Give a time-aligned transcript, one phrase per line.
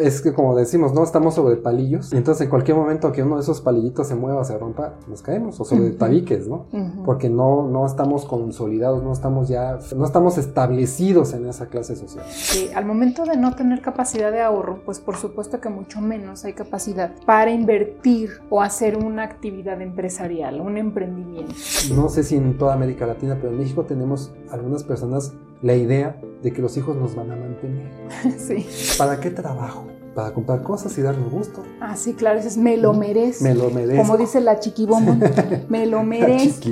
[0.00, 2.12] Es que como decimos, no estamos sobre palillos.
[2.12, 5.22] Y entonces en cualquier momento que uno de esos palillitos se mueva, se rompa, nos
[5.22, 5.58] caemos.
[5.60, 6.66] O sobre tabiques, ¿no?
[7.04, 12.24] Porque no, no estamos consolidados, no estamos ya, no estamos establecidos en esa clase social.
[12.28, 16.44] Sí, al momento de no tener capacidad de ahorro, pues por supuesto que mucho menos
[16.44, 21.54] hay capacidad para invertir o hacer una actividad empresarial, un emprendimiento.
[21.94, 25.32] No sé si en toda América Latina, pero en México tenemos algunas personas
[25.62, 27.90] la idea de que los hijos nos van a mantener.
[28.38, 28.66] Sí.
[28.98, 29.86] ¿Para qué trabajo?
[30.14, 31.62] Para comprar cosas y darle gusto.
[31.80, 33.44] Ah, sí, claro, es me lo merezco.
[33.44, 34.02] Me lo merezco.
[34.02, 35.16] Como dice la chiquibomba,
[35.68, 36.68] me lo merezco.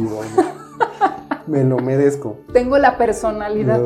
[1.50, 2.36] Me lo merezco.
[2.52, 3.80] Tengo la personalidad.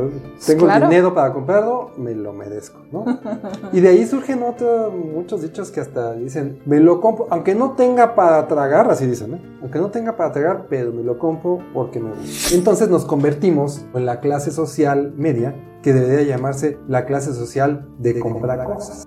[0.46, 3.04] tengo dinero para comprarlo, me lo merezco, ¿no?
[3.72, 7.72] Y de ahí surgen otros, muchos dichos que hasta dicen, me lo compro, aunque no
[7.72, 9.58] tenga para tragar, así dicen, ¿eh?
[9.62, 12.54] Aunque no tenga para tragar, pero me lo compro porque me gusta.
[12.54, 18.18] Entonces nos convertimos en la clase social media, que debería llamarse la clase social de,
[18.20, 19.06] comprar, cosas.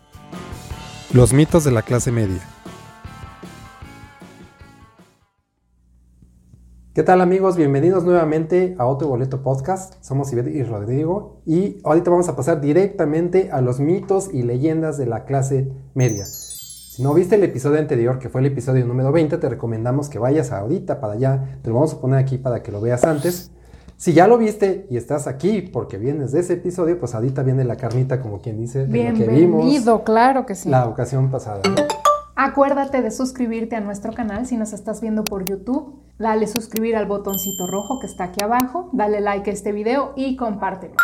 [1.13, 2.39] Los mitos de la clase media.
[6.93, 7.57] ¿Qué tal amigos?
[7.57, 10.01] Bienvenidos nuevamente a otro boleto podcast.
[10.01, 14.97] Somos Ivette y Rodrigo y ahorita vamos a pasar directamente a los mitos y leyendas
[14.97, 16.23] de la clase media.
[16.23, 20.17] Si no viste el episodio anterior, que fue el episodio número 20, te recomendamos que
[20.17, 21.59] vayas ahorita para allá.
[21.61, 23.51] Te lo vamos a poner aquí para que lo veas antes.
[24.01, 27.63] Si ya lo viste y estás aquí porque vienes de ese episodio, pues ahorita viene
[27.63, 30.03] la carnita, como quien dice, de lo que vimos.
[30.03, 30.69] claro que sí.
[30.69, 31.61] La ocasión pasada.
[32.35, 36.01] Acuérdate de suscribirte a nuestro canal si nos estás viendo por YouTube.
[36.17, 40.35] Dale suscribir al botoncito rojo que está aquí abajo, dale like a este video y
[40.35, 40.95] compártelo.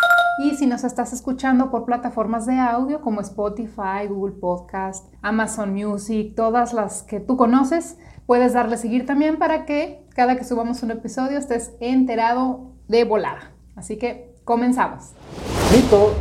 [0.44, 6.34] Y si nos estás escuchando por plataformas de audio como Spotify, Google Podcast, Amazon Music,
[6.36, 10.90] todas las que tú conoces, puedes darle seguir también para que cada que subamos un
[10.90, 13.52] episodio estés enterado de volada.
[13.76, 15.12] Así que comenzamos.
[15.74, 16.14] Mito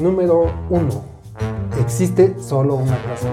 [0.00, 1.04] número uno.
[1.80, 3.28] Existe solo una clase.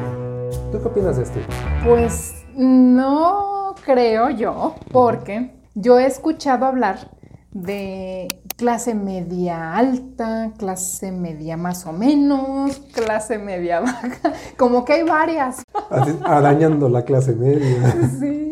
[0.71, 1.39] ¿Tú qué opinas de esto?
[1.85, 7.11] Pues no creo yo, porque yo he escuchado hablar
[7.51, 14.09] de clase media alta, clase media más o menos, clase media baja,
[14.57, 15.63] como que hay varias.
[16.23, 17.95] arañando la clase media.
[18.19, 18.50] Sí.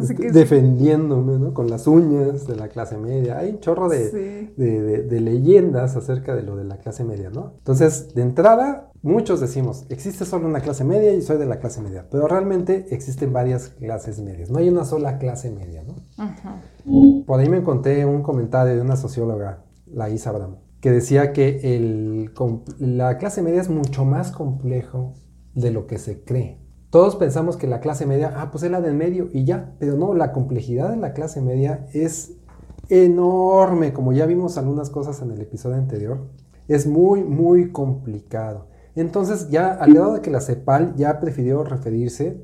[0.00, 1.54] Defendiéndome, ¿no?
[1.54, 3.38] Con las uñas de la clase media.
[3.38, 7.54] Hay un chorro de, de, leyendas acerca de lo de la clase media, ¿no?
[7.58, 11.80] Entonces, de entrada, muchos decimos, existe solo una clase media y soy de la clase
[11.80, 15.94] media, pero realmente existen varias clases medias, no hay una sola clase media, ¿no?
[17.24, 21.76] Por ahí me encontré un comentario de una socióloga, la Isa Abramo, que decía que
[21.76, 22.32] el,
[22.78, 25.14] la clase media es mucho más complejo
[25.54, 26.65] de lo que se cree.
[26.96, 29.98] Todos pensamos que la clase media, ah, pues es la del medio y ya, pero
[29.98, 32.38] no, la complejidad de la clase media es
[32.88, 36.30] enorme, como ya vimos algunas cosas en el episodio anterior,
[36.68, 38.68] es muy, muy complicado.
[38.94, 42.42] Entonces ya al grado de que la CEPAL ya prefirió referirse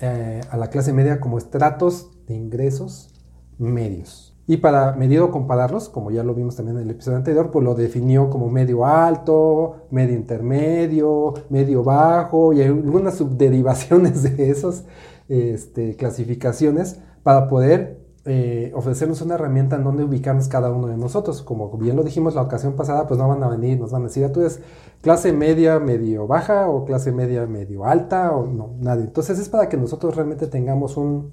[0.00, 3.12] eh, a la clase media como estratos de ingresos
[3.58, 4.27] medios.
[4.48, 7.62] Y para medir o compararlos, como ya lo vimos también en el episodio anterior, pues
[7.62, 14.86] lo definió como medio alto, medio intermedio, medio bajo y algunas subderivaciones de esas
[15.28, 21.42] este, clasificaciones para poder eh, ofrecernos una herramienta en donde ubicarnos cada uno de nosotros.
[21.42, 24.04] Como bien lo dijimos la ocasión pasada, pues no van a venir, nos van a
[24.06, 24.62] decir, ah, tú eres
[25.02, 29.04] clase media, medio baja o clase media, medio alta o no, nadie.
[29.04, 31.32] Entonces es para que nosotros realmente tengamos un,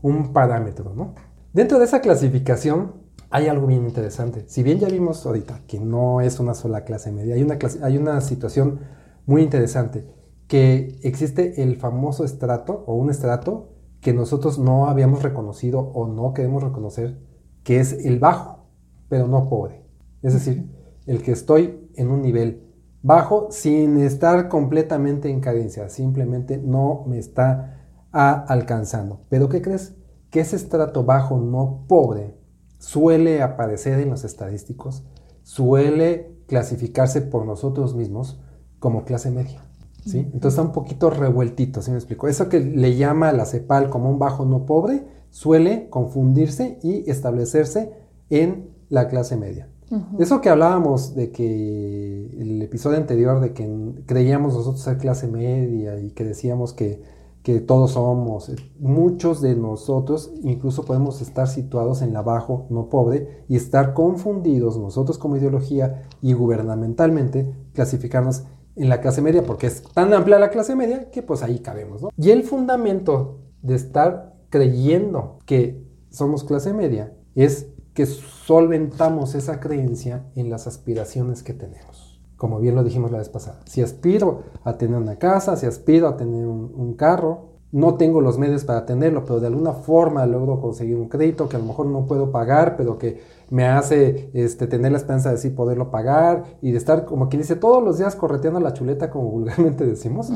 [0.00, 1.14] un parámetro, ¿no?
[1.56, 2.92] Dentro de esa clasificación
[3.30, 4.44] hay algo bien interesante.
[4.46, 7.96] Si bien ya vimos ahorita que no es una sola clase media, hay una, hay
[7.96, 8.80] una situación
[9.24, 10.06] muy interesante,
[10.48, 13.70] que existe el famoso estrato o un estrato
[14.02, 17.22] que nosotros no habíamos reconocido o no queremos reconocer,
[17.64, 18.66] que es el bajo,
[19.08, 19.82] pero no pobre.
[20.20, 20.70] Es decir,
[21.06, 22.70] el que estoy en un nivel
[23.00, 27.80] bajo sin estar completamente en cadencia, simplemente no me está
[28.12, 29.24] alcanzando.
[29.30, 29.96] Pero ¿qué crees?
[30.36, 32.34] Que ese estrato bajo no pobre
[32.76, 35.02] suele aparecer en los estadísticos,
[35.42, 38.38] suele clasificarse por nosotros mismos
[38.78, 39.64] como clase media.
[40.04, 40.18] ¿sí?
[40.18, 42.28] Entonces está un poquito revueltito, ¿sí me explico?
[42.28, 47.94] Eso que le llama la CEPAL como un bajo no pobre suele confundirse y establecerse
[48.28, 49.70] en la clase media.
[50.18, 55.98] Eso que hablábamos de que el episodio anterior de que creíamos nosotros ser clase media
[55.98, 57.15] y que decíamos que,
[57.46, 58.50] que todos somos,
[58.80, 64.76] muchos de nosotros incluso podemos estar situados en la bajo, no pobre, y estar confundidos
[64.76, 70.50] nosotros como ideología y gubernamentalmente clasificarnos en la clase media porque es tan amplia la
[70.50, 72.08] clase media que pues ahí cabemos, ¿no?
[72.18, 80.26] Y el fundamento de estar creyendo que somos clase media es que solventamos esa creencia
[80.34, 82.05] en las aspiraciones que tenemos.
[82.36, 83.60] Como bien lo dijimos la vez pasada.
[83.64, 88.38] Si aspiro a tener una casa, si aspiro a tener un, carro, no tengo los
[88.38, 91.86] medios para tenerlo, pero de alguna forma logro conseguir un crédito que a lo mejor
[91.86, 96.44] no puedo pagar, pero que me hace este, tener la esperanza de sí poderlo pagar
[96.60, 100.30] y de estar, como quien dice, todos los días correteando la chuleta, como vulgarmente decimos.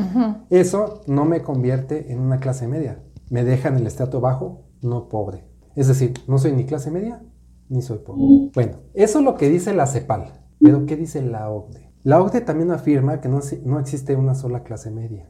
[0.49, 3.03] Eso no me convierte en una clase media.
[3.29, 5.44] Me deja en el estrato bajo, no pobre.
[5.76, 7.23] Es decir, no soy ni clase media
[7.69, 8.50] ni soy pobre.
[8.55, 11.89] Bueno, eso es lo que dice la CEPAL, pero ¿qué dice la OCDE?
[12.02, 15.29] La OCDE también afirma que no, no existe una sola clase media,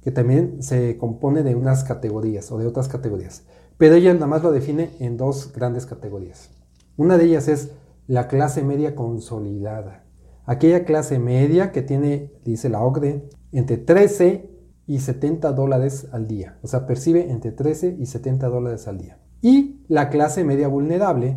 [0.00, 3.44] que también se compone de unas categorías o de otras categorías,
[3.76, 6.48] pero ella nada más lo define en dos grandes categorías.
[6.96, 7.72] Una de ellas es
[8.06, 10.04] la clase media consolidada,
[10.46, 14.50] aquella clase media que tiene, dice la OCDE, entre 13
[14.86, 19.18] y 70 dólares al día, o sea, percibe entre 13 y 70 dólares al día.
[19.42, 21.36] Y la clase media vulnerable,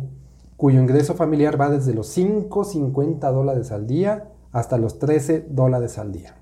[0.56, 6.12] cuyo ingreso familiar va desde los 5,50 dólares al día hasta los 13 dólares al
[6.12, 6.36] día.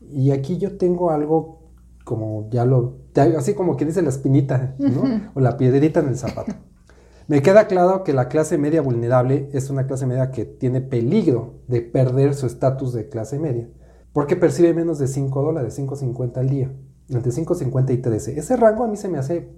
[0.00, 1.64] Y aquí yo tengo algo
[2.04, 2.98] como ya lo,
[3.36, 5.30] así como que dice la espinita, ¿no?
[5.34, 6.52] o la piedrita en el zapato.
[7.26, 11.60] Me queda claro que la clase media vulnerable es una clase media que tiene peligro
[11.68, 13.70] de perder su estatus de clase media,
[14.12, 16.72] porque percibe menos de 5 dólares, 5.50 al día,
[17.08, 18.38] entre 5.50 y 13.
[18.38, 19.50] Ese rango a mí se me hace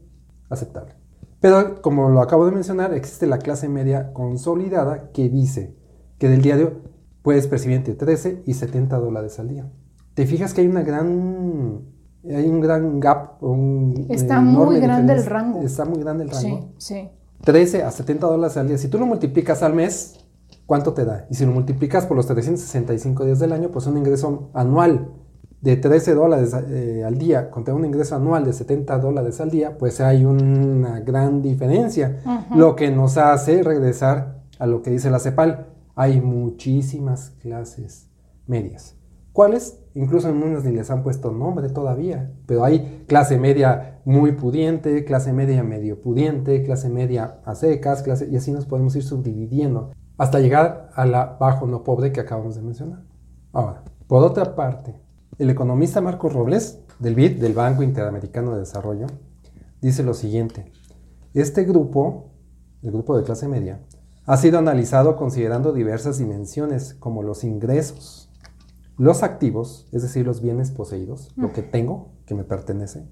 [0.49, 0.95] aceptable.
[1.41, 5.77] Pero como lo acabo de mencionar, existe la clase media consolidada que dice
[6.19, 6.83] que del diario
[7.27, 9.69] puedes percibir entre 13 y 70 dólares al día.
[10.15, 11.81] ¿Te fijas que hay una gran
[12.25, 13.43] hay un gran gap?
[14.09, 15.61] Está muy grande el rango.
[15.61, 16.71] Está muy grande el rango.
[16.79, 17.09] Sí, sí.
[17.43, 18.79] 13 a 70 dólares al día.
[18.79, 20.25] Si tú lo multiplicas al mes,
[20.67, 21.27] ¿cuánto te da?
[21.29, 25.09] Y si lo multiplicas por los 365 días del año, pues un ingreso anual
[25.63, 29.77] de 13 dólares eh, al día contra un ingreso anual de 70 dólares al día,
[29.79, 32.21] pues hay una gran diferencia.
[32.55, 35.73] Lo que nos hace regresar a lo que dice la CEPAL.
[35.97, 38.11] Hay muchísimas clases
[38.47, 38.95] medias.
[39.33, 39.81] ¿Cuáles?
[39.95, 45.05] Incluso en unas ni les han puesto nombre todavía, pero hay clase media muy pudiente,
[45.05, 49.91] clase media medio pudiente, clase media a secas, clase, y así nos podemos ir subdividiendo
[50.19, 53.03] hasta llegar a la bajo no pobre que acabamos de mencionar.
[53.53, 55.01] Ahora, por otra parte,
[55.39, 59.07] el economista Marcos Robles, del BID, del Banco Interamericano de Desarrollo,
[59.81, 60.73] dice lo siguiente.
[61.33, 62.33] Este grupo,
[62.83, 63.81] el grupo de clase media,
[64.27, 68.29] ha sido analizado considerando diversas dimensiones como los ingresos,
[68.99, 73.09] los activos, es decir, los bienes poseídos, lo que tengo, que me pertenece,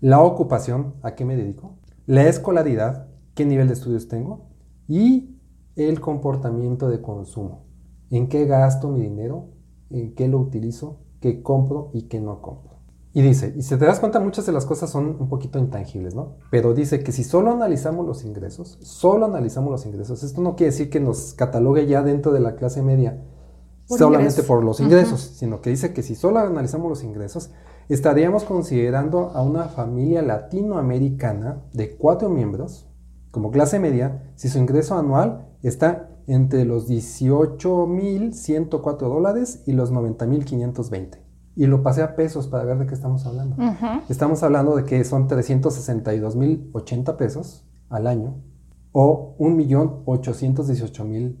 [0.00, 1.76] la ocupación, a qué me dedico,
[2.06, 4.48] la escolaridad, qué nivel de estudios tengo,
[4.88, 5.36] y
[5.76, 7.66] el comportamiento de consumo,
[8.10, 9.50] en qué gasto mi dinero,
[9.90, 12.65] en qué lo utilizo que compro y que no compro.
[13.16, 16.14] Y dice, y si te das cuenta, muchas de las cosas son un poquito intangibles,
[16.14, 16.34] ¿no?
[16.50, 20.72] Pero dice que si solo analizamos los ingresos, solo analizamos los ingresos, esto no quiere
[20.72, 23.24] decir que nos catalogue ya dentro de la clase media
[23.86, 27.52] solamente por los ingresos, sino que dice que si solo analizamos los ingresos,
[27.88, 32.86] estaríamos considerando a una familia latinoamericana de cuatro miembros
[33.30, 41.24] como clase media si su ingreso anual está entre los 18.104 dólares y los 90.520.
[41.56, 43.56] Y lo pasé a pesos para ver de qué estamos hablando.
[44.08, 48.42] Estamos hablando de que son 362.080 pesos al año
[48.92, 51.36] o 1.818.000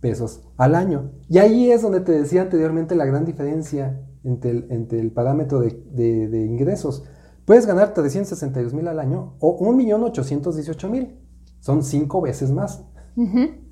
[0.00, 1.12] pesos al año.
[1.30, 5.60] Y ahí es donde te decía anteriormente la gran diferencia entre el, entre el parámetro
[5.60, 7.04] de, de, ingresos.
[7.46, 11.14] Puedes ganar 362.000 al año o 1.818.000.
[11.60, 12.84] Son cinco veces más.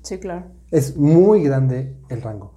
[0.01, 0.47] Sí, claro.
[0.71, 2.55] Es muy grande el rango.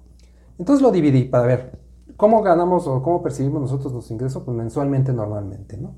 [0.57, 1.86] Entonces lo dividí para ver
[2.17, 5.95] cómo ganamos o cómo percibimos nosotros los ingresos pues mensualmente normalmente, ¿no?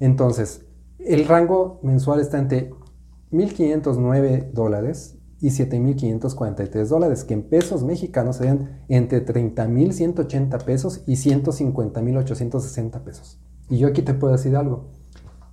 [0.00, 0.66] Entonces,
[0.98, 2.72] el rango mensual está entre
[3.30, 13.00] 1.509 dólares y 7.543 dólares, que en pesos mexicanos serían entre 30.180 pesos y 150.860
[13.00, 13.40] pesos.
[13.68, 14.90] Y yo aquí te puedo decir algo.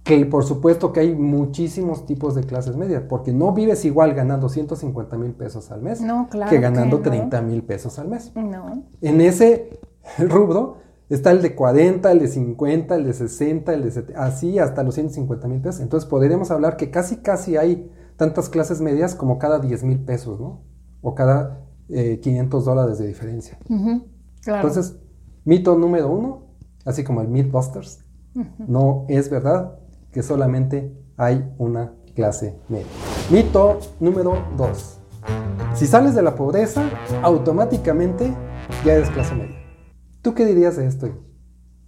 [0.04, 4.48] Que por supuesto que hay muchísimos tipos de clases medias, porque no vives igual ganando
[4.48, 6.02] 150 mil pesos al mes
[6.50, 8.32] que ganando 30 mil pesos al mes.
[8.36, 8.84] No.
[9.02, 9.80] En ese
[10.20, 10.78] rubro
[11.10, 14.84] está el de 40, el de 50, el de 60, el de 70, así hasta
[14.84, 15.82] los 150 mil pesos.
[15.82, 20.40] Entonces podríamos hablar que casi casi hay tantas clases medias como cada 10 mil pesos,
[20.40, 20.62] ¿no?
[21.02, 23.58] O cada 500 eh, dólares de diferencia.
[24.46, 24.98] Entonces,
[25.46, 26.48] mito número uno,
[26.86, 28.06] así como el Mythbusters,
[28.68, 29.80] no es verdad
[30.12, 32.86] que solamente hay una clase media.
[33.32, 35.00] Mito número dos.
[35.74, 36.90] Si sales de la pobreza,
[37.24, 38.34] automáticamente
[38.86, 39.59] ya eres clase media.
[40.22, 41.10] ¿Tú qué dirías de esto?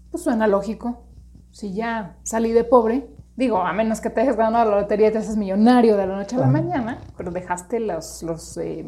[0.09, 1.03] Pues suena lógico.
[1.51, 5.11] Si ya salí de pobre, digo, a menos que te hayas ganado la lotería y
[5.11, 8.85] te haces millonario de la noche a la mañana, pero dejaste los, los eh,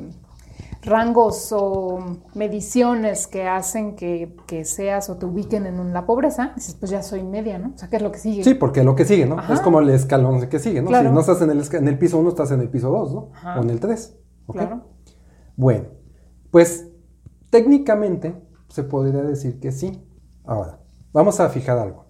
[0.83, 4.35] rangos o mediciones que hacen que,
[4.65, 7.73] seas o te ubiquen en la pobreza, dices, pues ya soy media, ¿no?
[7.75, 8.43] O sea, ¿qué es lo que sigue?
[8.43, 9.38] Sí, porque lo que sigue, ¿no?
[9.51, 10.88] Es como el escalón que sigue, ¿no?
[10.88, 13.31] Si no estás en el, en el piso 1, estás en el piso 2, ¿no?
[13.57, 14.17] O en el 3.
[14.51, 14.83] Claro.
[15.55, 15.85] Bueno,
[16.51, 16.89] pues
[17.50, 18.35] técnicamente
[18.74, 20.03] se podría decir que sí.
[20.44, 20.80] Ahora,
[21.13, 22.06] vamos a fijar algo.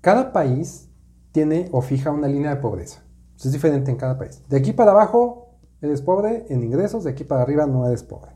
[0.00, 0.88] Cada país
[1.30, 3.02] tiene o fija una línea de pobreza.
[3.36, 4.42] Es diferente en cada país.
[4.48, 8.30] De aquí para abajo eres pobre en ingresos, de aquí para arriba no eres pobre.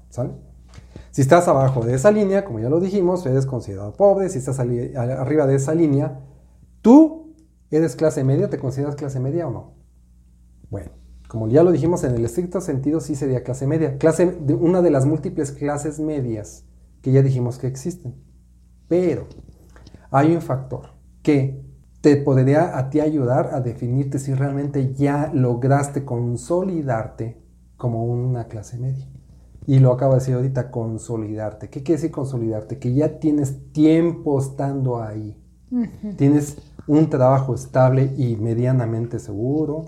[1.11, 4.29] Si estás abajo de esa línea, como ya lo dijimos, eres considerado pobre.
[4.29, 6.21] Si estás arriba de esa línea,
[6.83, 7.35] tú
[7.71, 9.73] eres clase media, ¿te consideras clase media o no?
[10.69, 10.91] Bueno,
[11.29, 13.97] como ya lo dijimos, en el estricto sentido sí sería clase media.
[13.97, 16.67] Clase de una de las múltiples clases medias
[17.05, 18.15] que ya dijimos que existen.
[18.89, 19.27] Pero
[20.11, 21.63] hay un factor que
[22.01, 27.43] te podría a ti ayudar a definirte si realmente ya lograste consolidarte
[27.77, 29.07] como una clase media.
[29.67, 31.69] Y lo acabo de decir ahorita, consolidarte.
[31.69, 32.79] ¿Qué quiere decir consolidarte?
[32.79, 35.39] Que ya tienes tiempo estando ahí.
[36.17, 36.57] Tienes
[36.87, 39.85] un trabajo estable y medianamente seguro.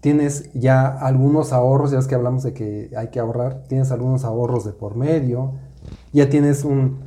[0.00, 3.64] Tienes ya algunos ahorros, ya es que hablamos de que hay que ahorrar.
[3.68, 5.67] Tienes algunos ahorros de por medio.
[6.12, 7.00] Ya tienes un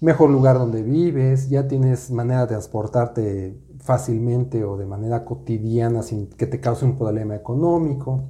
[0.00, 1.48] mejor lugar donde vives.
[1.48, 6.96] Ya tienes manera de transportarte fácilmente o de manera cotidiana sin que te cause un
[6.96, 8.24] problema económico.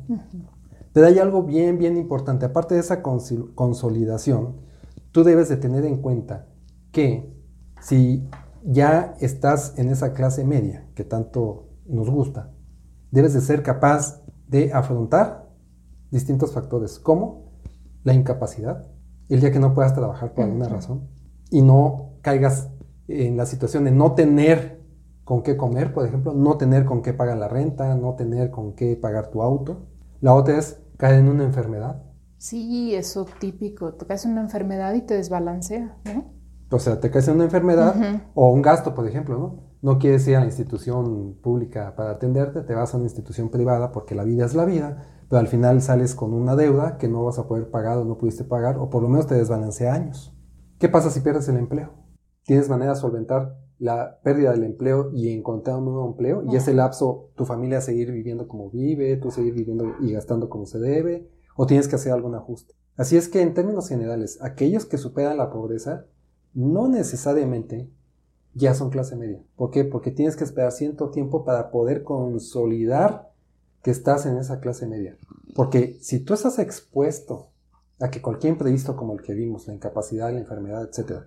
[0.93, 2.47] Pero hay algo bien, bien importante.
[2.47, 4.57] Aparte de esa consolidación,
[5.12, 6.47] tú debes de tener en cuenta
[6.93, 7.33] que
[7.81, 8.29] si
[8.65, 12.53] ya estás en esa clase media que tanto nos gusta,
[13.11, 15.49] debes de ser capaz de afrontar
[16.11, 17.53] distintos factores como
[18.03, 18.89] la incapacidad,
[19.34, 21.08] el día que no puedas trabajar por alguna razón
[21.50, 22.70] y no caigas
[23.08, 24.80] en la situación de no tener
[25.25, 28.75] con qué comer, por ejemplo, no tener con qué pagar la renta, no tener con
[28.75, 29.87] qué pagar tu auto.
[30.20, 32.02] La otra es caer en una enfermedad.
[32.38, 33.94] Sí, eso típico.
[33.94, 36.32] Te caes en una enfermedad y te desbalancea, ¿no?
[36.70, 37.94] O sea, te caes en una enfermedad
[38.34, 39.70] o un gasto, por ejemplo, ¿no?
[39.82, 43.92] No quieres ir a la institución pública para atenderte, te vas a una institución privada
[43.92, 47.25] porque la vida es la vida, pero al final sales con una deuda que no
[47.25, 50.37] vas a poder pagar o no pudiste pagar, o por lo menos te desbalancea años.
[50.80, 51.94] ¿Qué pasa si pierdes el empleo?
[52.42, 56.75] ¿Tienes manera de solventar la pérdida del empleo y encontrar un nuevo empleo, y ese
[56.75, 61.30] lapso tu familia seguir viviendo como vive, tú seguir viviendo y gastando como se debe,
[61.56, 62.75] o tienes que hacer algún ajuste.
[62.96, 66.06] Así es que en términos generales, aquellos que superan la pobreza
[66.54, 67.88] no necesariamente
[68.52, 69.44] ya son clase media.
[69.54, 69.84] ¿Por qué?
[69.84, 73.29] Porque tienes que esperar cierto tiempo para poder consolidar
[73.82, 75.16] que estás en esa clase media.
[75.54, 77.50] Porque si tú estás expuesto
[78.00, 81.22] a que cualquier imprevisto como el que vimos, la incapacidad, la enfermedad, etc.,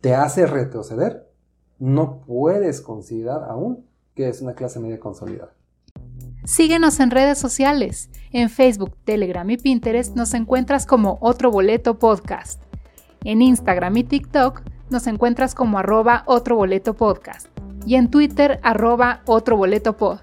[0.00, 1.28] te hace retroceder,
[1.78, 5.52] no puedes considerar aún que es una clase media consolidada.
[6.44, 8.10] Síguenos en redes sociales.
[8.30, 12.62] En Facebook, Telegram y Pinterest nos encuentras como Otro Boleto Podcast.
[13.24, 14.60] En Instagram y TikTok
[14.90, 17.48] nos encuentras como arroba Otro Boleto Podcast.
[17.86, 20.18] Y en Twitter, arroba Otro Boleto Pod.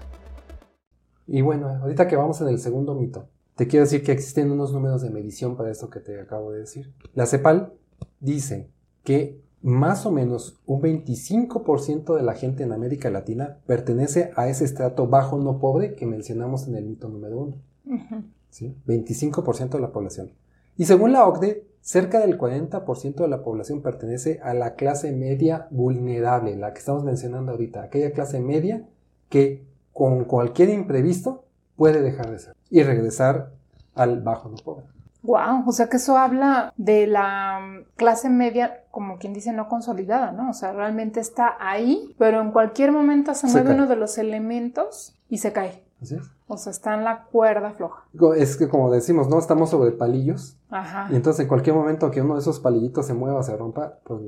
[1.32, 4.70] Y bueno, ahorita que vamos en el segundo mito, te quiero decir que existen unos
[4.70, 6.92] números de medición para esto que te acabo de decir.
[7.14, 7.72] La CEPAL
[8.20, 8.68] dice
[9.02, 14.66] que más o menos un 25% de la gente en América Latina pertenece a ese
[14.66, 17.56] estrato bajo no pobre que mencionamos en el mito número uno.
[18.86, 20.32] 25% de la población.
[20.76, 25.66] Y según la OCDE, cerca del 40% de la población pertenece a la clase media
[25.70, 28.86] vulnerable, la que estamos mencionando ahorita, aquella clase media
[29.30, 31.44] que con cualquier imprevisto
[31.76, 33.50] puede dejar de ser y regresar
[33.94, 34.84] al bajo no pobre.
[35.22, 39.68] Wow, o sea que eso habla de la mm, clase media, como quien dice, no
[39.68, 40.50] consolidada, ¿no?
[40.50, 45.14] O sea, realmente está ahí, pero en cualquier momento se, mueve uno de los elementos
[45.28, 45.84] y se cae.
[46.00, 46.22] Así es.
[46.52, 48.04] O sea, está en la cuerda floja.
[48.36, 49.38] Es que como decimos, ¿no?
[49.38, 50.58] Estamos sobre palillos.
[50.68, 51.08] Ajá.
[51.10, 54.20] Y entonces en cualquier momento que uno de esos palillitos se mueva, se rompa, pues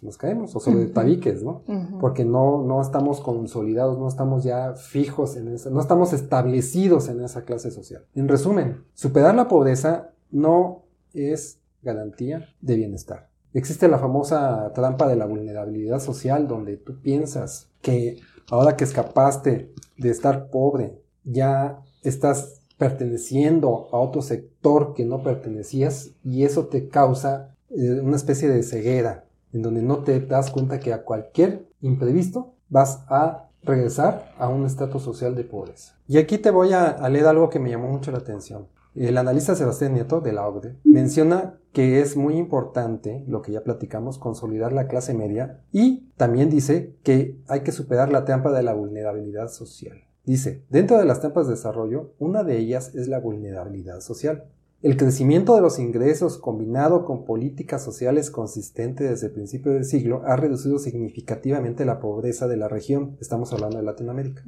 [0.00, 0.54] nos, caemos.
[0.54, 1.64] O sobre tabiques, ¿no?
[2.00, 7.20] Porque no, no estamos consolidados, no estamos ya fijos en eso, no estamos establecidos en
[7.20, 8.06] esa clase social.
[8.14, 13.28] En resumen, superar la pobreza no es garantía de bienestar.
[13.54, 18.20] Existe la famosa trampa de la vulnerabilidad social donde tú piensas que
[18.52, 26.10] ahora que escapaste de estar pobre, ya estás perteneciendo a otro sector que no pertenecías
[26.24, 30.80] y eso te causa eh, una especie de ceguera en donde no te das cuenta
[30.80, 35.94] que a cualquier imprevisto vas a regresar a un estatus social de pobreza.
[36.08, 38.66] Y aquí te voy a, leer algo que me llamó mucho la atención.
[38.94, 43.62] El analista Sebastián Nieto de la OCDE menciona que es muy importante, lo que ya
[43.62, 48.62] platicamos, consolidar la clase media y también dice que hay que superar la trampa de
[48.62, 50.02] la vulnerabilidad social.
[50.24, 54.44] Dice, dentro de las trampas de desarrollo, una de ellas es la vulnerabilidad social.
[54.80, 60.22] El crecimiento de los ingresos combinado con políticas sociales consistentes desde el principio del siglo
[60.24, 63.16] ha reducido significativamente la pobreza de la región.
[63.20, 64.42] Estamos hablando de Latinoamérica.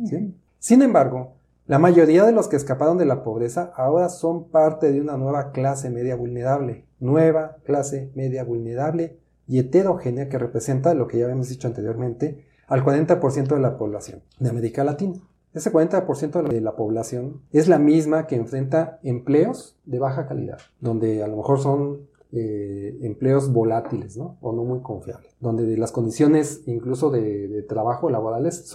[0.59, 1.35] Sin embargo,
[1.67, 5.51] la mayoría de los que escaparon de la pobreza ahora son parte de una nueva
[5.51, 6.85] clase media vulnerable.
[7.01, 12.85] Nueva clase media vulnerable y heterogénea que representa lo que ya habíamos dicho anteriormente al
[12.85, 15.21] 40% de la población de América Latina.
[15.55, 21.23] Ese 40% de la población es la misma que enfrenta empleos de baja calidad, donde
[21.23, 24.37] a lo mejor son eh, empleos volátiles, ¿no?
[24.41, 28.69] O no muy confiables, donde las condiciones incluso de, trabajo laborales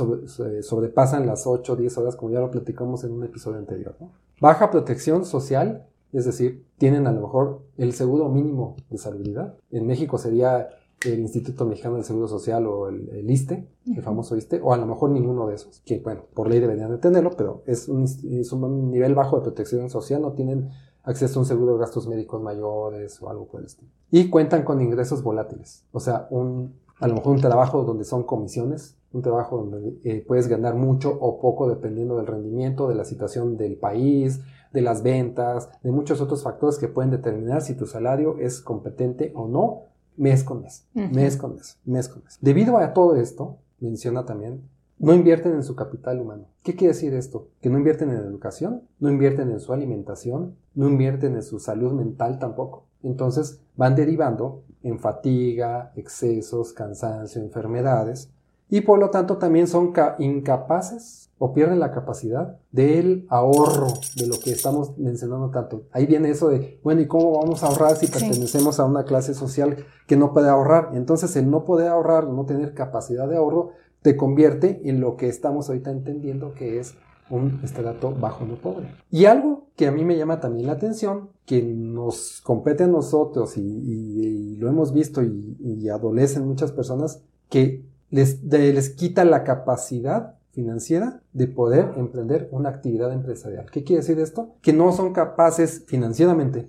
[0.61, 3.97] sobrepasan las 8 o 10 horas, como ya lo platicamos en un episodio anterior,
[4.39, 9.55] Baja protección social, es decir, tienen a lo mejor el seguro mínimo de salubridad.
[9.69, 10.69] En México sería
[11.05, 14.85] el Instituto Mexicano del Seguro Social o el, ISTE, el famoso ISTE, o a lo
[14.85, 18.51] mejor ninguno de esos, que bueno, por ley deberían de tenerlo, pero es un, es
[18.51, 20.69] un nivel bajo de protección social, no tienen
[21.03, 23.89] acceso a un seguro de gastos médicos mayores o algo por el estilo.
[24.11, 28.23] Y cuentan con ingresos volátiles, o sea, un, a lo mejor un trabajo donde son
[28.23, 33.05] comisiones, un trabajo donde eh, puedes ganar mucho o poco dependiendo del rendimiento, de la
[33.05, 34.41] situación del país,
[34.71, 39.31] de las ventas, de muchos otros factores que pueden determinar si tu salario es competente
[39.35, 39.88] o no
[40.19, 42.37] mes con mes, mes con mes, mes con mes.
[42.41, 44.61] Debido a todo esto, menciona también,
[44.97, 46.45] no invierten en su capital humano.
[46.61, 47.47] ¿Qué quiere decir esto?
[47.61, 51.93] Que no invierten en educación, no invierten en su alimentación, no invierten en su salud
[51.93, 52.85] mental tampoco.
[53.01, 58.29] Entonces van derivando en fatiga, excesos, cansancio, enfermedades
[58.69, 64.39] y por lo tanto también son incapaces o pierden la capacidad del ahorro de lo
[64.39, 65.83] que estamos mencionando tanto.
[65.91, 69.33] Ahí viene eso de, bueno, ¿y cómo vamos a ahorrar si pertenecemos a una clase
[69.33, 70.91] social que no puede ahorrar?
[70.93, 75.29] Entonces el no poder ahorrar, no tener capacidad de ahorro, te convierte en lo que
[75.29, 76.95] estamos ahorita entendiendo que es
[77.29, 78.93] un estrato bajo no pobre.
[79.09, 83.55] Y algo que a mí me llama también la atención, que nos compete a nosotros
[83.55, 90.35] y, lo hemos visto y, y adolecen muchas personas, que les, les quita la capacidad
[90.51, 93.67] financiera de poder emprender una actividad empresarial.
[93.71, 94.55] ¿Qué quiere decir esto?
[94.61, 96.67] Que no son capaces financieramente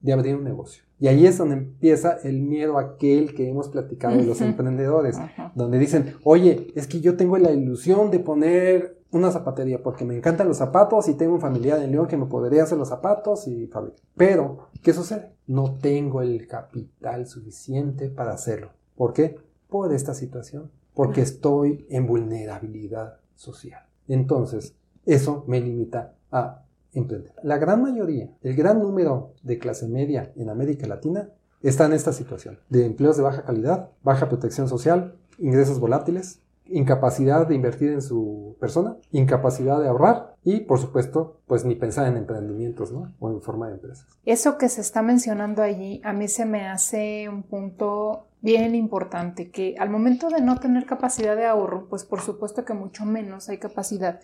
[0.00, 0.84] de abrir un negocio.
[1.00, 5.18] Y ahí es donde empieza el miedo aquel que hemos platicado de los emprendedores,
[5.54, 10.16] donde dicen, oye, es que yo tengo la ilusión de poner una zapatería porque me
[10.16, 13.46] encantan los zapatos y tengo un familiar en León que me podría hacer los zapatos
[13.46, 14.00] y fabricar.
[14.16, 15.32] Pero, ¿qué sucede?
[15.46, 18.70] No tengo el capital suficiente para hacerlo.
[18.96, 19.36] ¿Por qué?
[19.74, 23.82] Por esta situación porque estoy en vulnerabilidad social.
[24.06, 27.32] Entonces, eso me limita a emprender.
[27.42, 31.28] La gran mayoría, el gran número de clase media en América Latina
[31.60, 37.46] está en esta situación de empleos de baja calidad, baja protección social, ingresos volátiles, incapacidad
[37.46, 42.16] de invertir en su persona, incapacidad de ahorrar y, por supuesto, pues ni pensar en
[42.16, 43.12] emprendimientos, ¿no?
[43.18, 44.06] O en forma de empresas.
[44.24, 49.50] Eso que se está mencionando allí, a mí se me hace un punto bien importante,
[49.50, 53.48] que al momento de no tener capacidad de ahorro, pues por supuesto que mucho menos
[53.48, 54.20] hay capacidad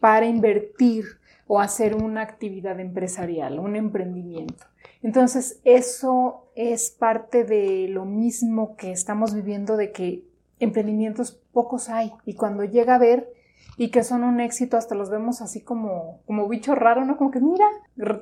[0.00, 1.04] para invertir
[1.46, 4.64] o hacer una actividad empresarial, un emprendimiento.
[5.02, 10.27] Entonces, eso es parte de lo mismo que estamos viviendo de que
[10.60, 13.32] emprendimientos pocos hay y cuando llega a ver
[13.76, 17.16] y que son un éxito, hasta los vemos así como, como bicho raro, ¿no?
[17.16, 17.64] Como que mira,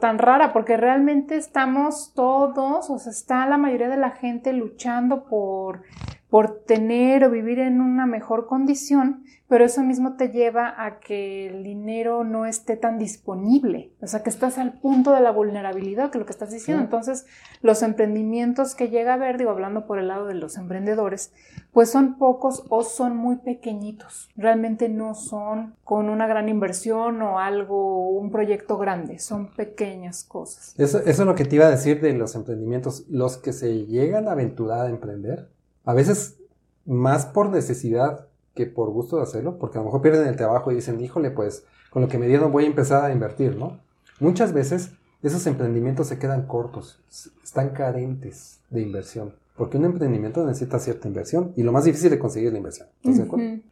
[0.01, 5.25] tan rara, porque realmente estamos todos, o sea, está la mayoría de la gente luchando
[5.25, 5.83] por,
[6.31, 11.47] por tener o vivir en una mejor condición, pero eso mismo te lleva a que
[11.47, 16.11] el dinero no esté tan disponible, o sea, que estás al punto de la vulnerabilidad,
[16.11, 16.83] que es lo que estás diciendo.
[16.83, 17.27] Entonces,
[17.63, 21.33] los emprendimientos que llega a ver, digo, hablando por el lado de los emprendedores,
[21.73, 24.31] pues son pocos o son muy pequeñitos.
[24.37, 30.75] Realmente no son con una gran inversión o algo, un proyecto grande, son pequeñas cosas.
[30.77, 33.07] Eso, eso es lo que te iba a decir de los emprendimientos.
[33.09, 35.51] Los que se llegan a aventurar a emprender,
[35.87, 36.37] a veces
[36.85, 40.71] más por necesidad que por gusto de hacerlo, porque a lo mejor pierden el trabajo
[40.71, 43.81] y dicen, híjole, pues con lo que me dieron voy a empezar a invertir, ¿no?
[44.21, 47.01] Muchas veces esos emprendimientos se quedan cortos,
[47.43, 52.19] están carentes de inversión, porque un emprendimiento necesita cierta inversión y lo más difícil es
[52.19, 52.89] conseguir la inversión.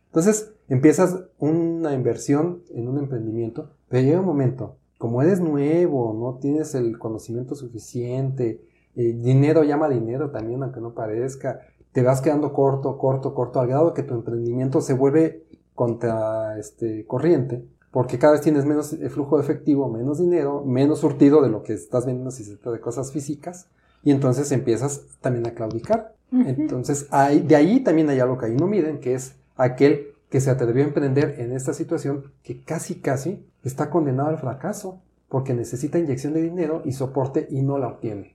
[0.07, 6.39] Entonces empiezas una inversión en un emprendimiento, pero llega un momento, como eres nuevo, no
[6.39, 8.61] tienes el conocimiento suficiente,
[8.97, 11.61] eh, dinero llama dinero también, aunque no parezca,
[11.95, 15.45] te vas quedando corto, corto, corto, al grado que tu emprendimiento se vuelve
[15.77, 20.99] contra este, corriente, porque cada vez tienes menos eh, flujo de efectivo, menos dinero, menos
[20.99, 23.69] surtido de lo que estás vendiendo si se trata de cosas físicas,
[24.03, 26.15] y entonces empiezas también a claudicar.
[26.33, 30.41] Entonces, hay, de ahí también hay algo que ahí no miden, que es aquel que
[30.41, 35.55] se atrevió a emprender en esta situación que casi, casi está condenado al fracaso, porque
[35.55, 38.34] necesita inyección de dinero y soporte y no la obtiene.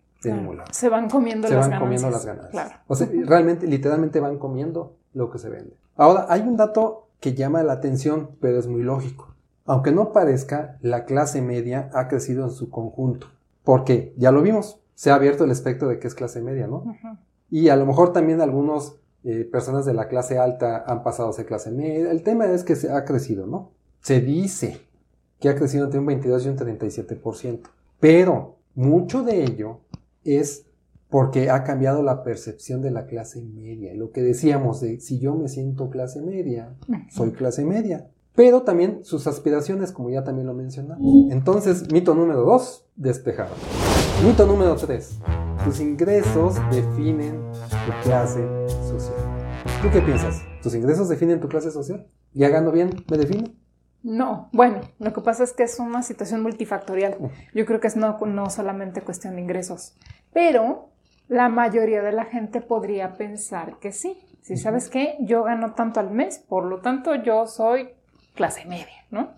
[0.72, 2.74] Se van comiendo se las van comiendo las ganancias.
[2.88, 5.76] O sea, realmente, literalmente van comiendo lo que se vende.
[5.96, 9.34] Ahora, hay un dato que llama la atención, pero es muy lógico.
[9.66, 13.28] Aunque no parezca, la clase media ha crecido en su conjunto.
[13.64, 16.84] Porque, ya lo vimos, se ha abierto el espectro de que es clase media, ¿no?
[17.50, 21.34] Y a lo mejor también algunas eh, personas de la clase alta han pasado a
[21.34, 22.12] ser clase media.
[22.12, 23.72] El tema es que se ha crecido, ¿no?
[24.02, 24.82] Se dice
[25.40, 27.62] que ha crecido entre un 22 y un 37%.
[28.00, 29.82] Pero mucho de ello
[30.24, 30.66] es
[31.10, 33.94] porque ha cambiado la percepción de la clase media.
[33.96, 36.76] Lo que decíamos de si yo me siento clase media,
[37.10, 38.08] soy clase media.
[38.36, 41.32] Pero también sus aspiraciones, como ya también lo mencionamos.
[41.32, 43.54] Entonces, mito número dos, despejado.
[44.24, 45.20] Mito número tres,
[45.66, 47.42] tus ingresos definen
[47.86, 48.48] tu clase
[48.88, 49.18] social.
[49.82, 50.42] ¿Tú qué piensas?
[50.62, 52.08] ¿Tus ingresos definen tu clase social?
[52.34, 52.92] ¿Ya gano bien?
[53.10, 53.56] ¿Me define?
[54.02, 57.18] No, bueno, lo que pasa es que es una situación multifactorial.
[57.54, 59.96] Yo creo que es no, no solamente cuestión de ingresos,
[60.32, 60.90] pero
[61.28, 64.18] la mayoría de la gente podría pensar que sí.
[64.42, 67.90] Si sabes qué, yo gano tanto al mes, por lo tanto yo soy
[68.36, 69.32] clase media, ¿no?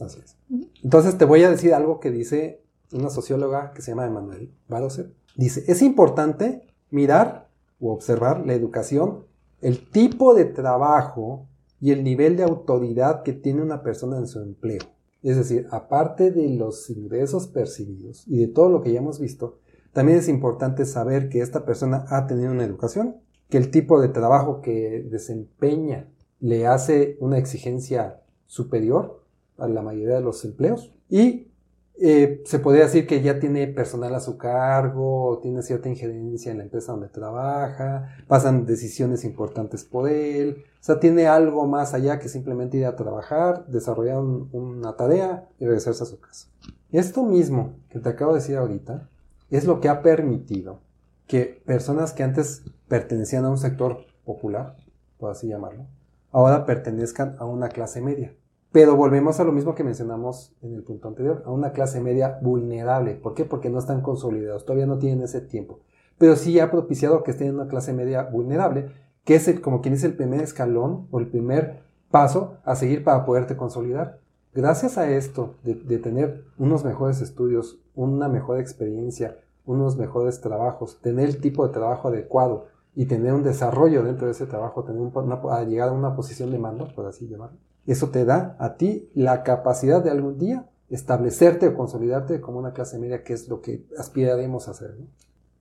[0.00, 0.36] Así es.
[0.84, 5.10] Entonces te voy a decir algo que dice una socióloga que se llama Emanuel Barose.
[5.34, 7.48] Dice, es importante mirar
[7.80, 9.24] o observar la educación,
[9.62, 11.48] el tipo de trabajo
[11.82, 14.82] y el nivel de autoridad que tiene una persona en su empleo.
[15.20, 19.58] Es decir, aparte de los ingresos percibidos y de todo lo que ya hemos visto,
[19.92, 23.16] también es importante saber que esta persona ha tenido una educación,
[23.48, 29.24] que el tipo de trabajo que desempeña le hace una exigencia superior
[29.58, 31.51] a la mayoría de los empleos y
[32.00, 36.58] eh, se podría decir que ya tiene personal a su cargo, tiene cierta injerencia en
[36.58, 42.18] la empresa donde trabaja, pasan decisiones importantes por él, o sea, tiene algo más allá
[42.18, 46.48] que simplemente ir a trabajar, desarrollar una tarea y regresarse a su casa.
[46.90, 49.08] Esto mismo que te acabo de decir ahorita
[49.50, 50.80] es lo que ha permitido
[51.26, 54.76] que personas que antes pertenecían a un sector popular,
[55.18, 55.86] por así llamarlo,
[56.30, 58.34] ahora pertenezcan a una clase media.
[58.72, 62.38] Pero volvemos a lo mismo que mencionamos en el punto anterior, a una clase media
[62.40, 63.14] vulnerable.
[63.14, 63.44] ¿Por qué?
[63.44, 65.80] Porque no están consolidados, todavía no tienen ese tiempo.
[66.16, 68.90] Pero sí ha propiciado que estén en una clase media vulnerable,
[69.24, 73.26] que es como quien es el primer escalón o el primer paso a seguir para
[73.26, 74.20] poderte consolidar.
[74.54, 81.28] Gracias a esto de, tener unos mejores estudios, una mejor experiencia, unos mejores trabajos, tener
[81.28, 85.64] el tipo de trabajo adecuado y tener un desarrollo dentro de ese trabajo, tener una,
[85.64, 89.42] llegar a una posición de mando, por así llamarlo, eso te da a ti la
[89.42, 93.86] capacidad de algún día establecerte o consolidarte como una clase media, que es lo que
[93.98, 94.94] aspiraremos a hacer.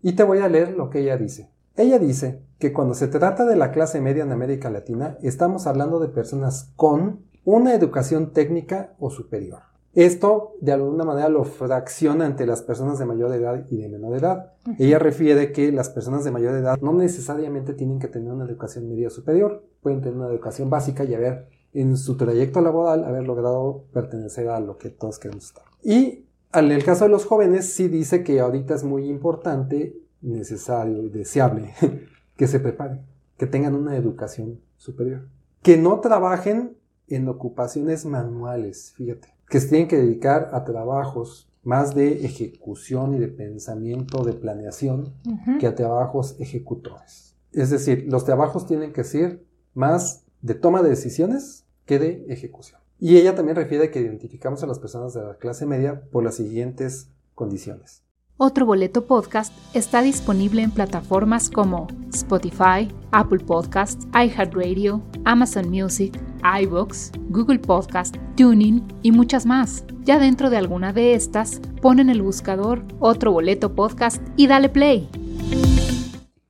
[0.01, 1.49] Y te voy a leer lo que ella dice.
[1.77, 5.99] Ella dice que cuando se trata de la clase media en América Latina, estamos hablando
[5.99, 9.61] de personas con una educación técnica o superior.
[9.93, 14.17] Esto de alguna manera lo fracciona entre las personas de mayor edad y de menor
[14.17, 14.53] edad.
[14.79, 18.87] Ella refiere que las personas de mayor edad no necesariamente tienen que tener una educación
[18.87, 23.85] media superior, pueden tener una educación básica y haber en su trayecto laboral haber logrado
[23.93, 25.63] pertenecer a lo que todos queremos estar.
[25.83, 31.01] Y en el caso de los jóvenes sí dice que ahorita es muy importante, necesario
[31.03, 31.73] y deseable
[32.35, 33.01] que se preparen,
[33.37, 35.27] que tengan una educación superior,
[35.61, 41.93] que no trabajen en ocupaciones manuales, fíjate, que se tienen que dedicar a trabajos más
[41.93, 45.13] de ejecución y de pensamiento, de planeación,
[45.59, 47.35] que a trabajos ejecutores.
[47.51, 52.81] Es decir, los trabajos tienen que ser más de toma de decisiones que de ejecución.
[52.99, 56.35] Y ella también refiere que identificamos a las personas de la clase media por las
[56.35, 58.03] siguientes condiciones.
[58.37, 66.19] Otro Boleto Podcast está disponible en plataformas como Spotify, Apple Podcasts, iHeartRadio, Amazon Music,
[66.61, 69.85] iBooks, Google Podcast, Tuning y muchas más.
[70.03, 74.69] Ya dentro de alguna de estas, pon en el buscador Otro Boleto Podcast y dale
[74.69, 75.07] play.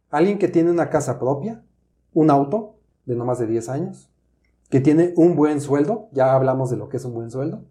[0.09, 1.61] Alguien que tiene una casa propia,
[2.13, 4.09] un auto de no más de 10 años,
[4.69, 7.65] que tiene un buen sueldo, ya hablamos de lo que es un buen sueldo,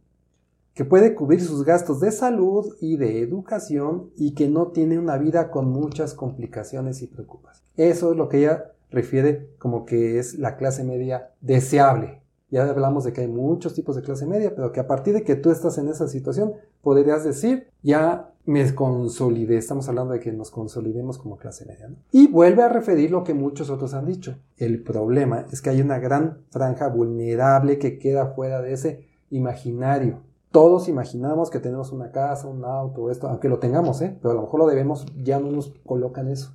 [0.74, 5.18] que puede cubrir sus gastos de salud y de educación y que no tiene una
[5.18, 7.70] vida con muchas complicaciones y preocupaciones.
[7.76, 12.22] Eso es lo que ella refiere como que es la clase media deseable.
[12.50, 15.22] Ya hablamos de que hay muchos tipos de clase media, pero que a partir de
[15.22, 19.56] que tú estás en esa situación, podrías decir, ya me consolidé.
[19.56, 21.90] Estamos hablando de que nos consolidemos como clase media.
[22.10, 24.36] Y vuelve a referir lo que muchos otros han dicho.
[24.56, 30.18] El problema es que hay una gran franja vulnerable que queda fuera de ese imaginario.
[30.50, 34.16] Todos imaginamos que tenemos una casa, un auto, esto, aunque lo tengamos, ¿eh?
[34.20, 36.52] pero a lo mejor lo debemos, ya no nos colocan eso.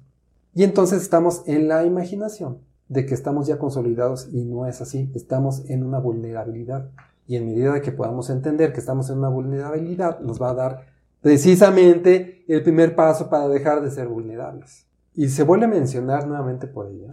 [0.53, 5.11] Y entonces estamos en la imaginación de que estamos ya consolidados y no es así,
[5.15, 6.89] estamos en una vulnerabilidad.
[7.27, 10.53] Y en medida de que podamos entender que estamos en una vulnerabilidad, nos va a
[10.53, 10.85] dar
[11.21, 14.85] precisamente el primer paso para dejar de ser vulnerables.
[15.15, 17.11] Y se vuelve a mencionar nuevamente por ella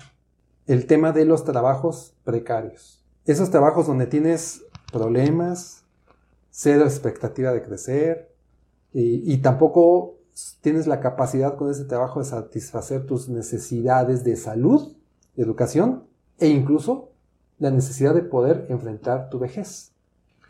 [0.66, 3.02] el tema de los trabajos precarios.
[3.24, 5.84] Esos trabajos donde tienes problemas,
[6.50, 8.32] cero expectativa de crecer
[8.92, 10.18] y, tampoco
[10.60, 14.96] tienes la capacidad con ese trabajo de satisfacer tus necesidades de salud,
[15.36, 16.04] educación
[16.38, 17.10] e incluso
[17.58, 19.92] la necesidad de poder enfrentar tu vejez.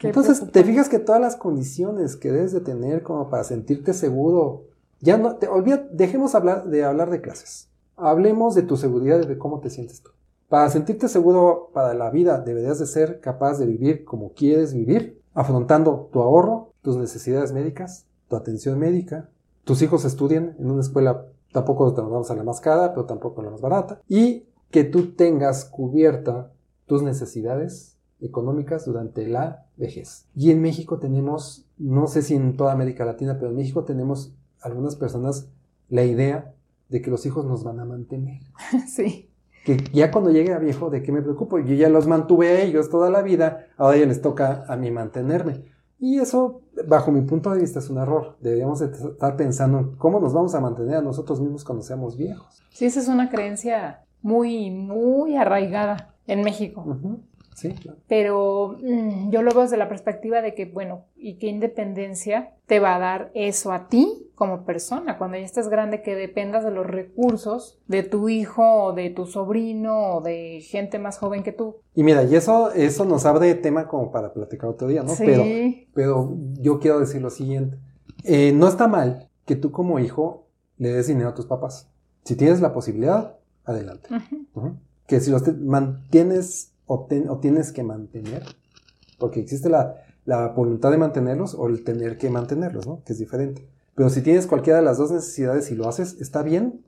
[0.01, 4.65] Entonces, te fijas que todas las condiciones que debes de tener como para sentirte seguro,
[5.01, 7.69] ya no, te olvida, dejemos hablar de hablar de clases.
[7.97, 10.11] Hablemos de tu seguridad y de cómo te sientes tú.
[10.49, 15.23] Para sentirte seguro para la vida, deberías de ser capaz de vivir como quieres vivir,
[15.35, 19.31] afrontando tu ahorro, tus necesidades médicas, tu atención médica,
[19.65, 23.41] tus hijos estudian en una escuela, tampoco te vamos a la más cara, pero tampoco
[23.41, 26.51] a la más barata, y que tú tengas cubierta
[26.87, 30.27] tus necesidades económicas durante la vejez.
[30.35, 34.35] Y en México tenemos, no sé si en toda América Latina, pero en México tenemos
[34.61, 35.49] algunas personas
[35.89, 36.55] la idea
[36.89, 38.41] de que los hijos nos van a mantener.
[38.89, 39.29] Sí.
[39.65, 41.61] Que ya cuando llegue a viejo, ¿de qué me preocupo?
[41.61, 44.91] Yo ya los mantuve a ellos toda la vida, ahora ya les toca a mí
[44.91, 45.67] mantenerme.
[46.01, 48.37] Y eso, bajo mi punto de vista, es un error.
[48.41, 52.61] Deberíamos estar pensando en cómo nos vamos a mantener a nosotros mismos cuando seamos viejos.
[52.71, 56.85] Sí, esa es una creencia muy, muy arraigada en México.
[57.55, 57.99] Sí, claro.
[58.09, 62.81] Pero mm, yo lo veo desde la perspectiva de que, bueno, ¿y qué independencia te
[62.81, 65.19] va a dar eso a ti como persona?
[65.19, 69.27] Cuando ya estés grande, que dependas de los recursos de tu hijo o de tu
[69.27, 71.77] sobrino o de gente más joven que tú.
[71.95, 75.11] Y mira, y eso, eso nos abre tema como para platicar otro día, ¿no?
[75.15, 75.25] Sí.
[75.25, 75.45] Pero,
[75.95, 77.77] pero yo quiero decir lo siguiente.
[78.25, 80.47] Eh, no está mal que tú como hijo
[80.79, 81.91] le des dinero a tus papás.
[82.25, 84.09] Si tienes la posibilidad, adelante.
[85.07, 88.43] Que si los mantienes o, ten- o tienes que mantener,
[89.19, 93.03] porque existe la, la voluntad de mantenerlos o el tener que mantenerlos, ¿no?
[93.05, 93.67] Que es diferente.
[93.95, 96.81] Pero si tienes cualquiera de las dos necesidades y lo haces, está bien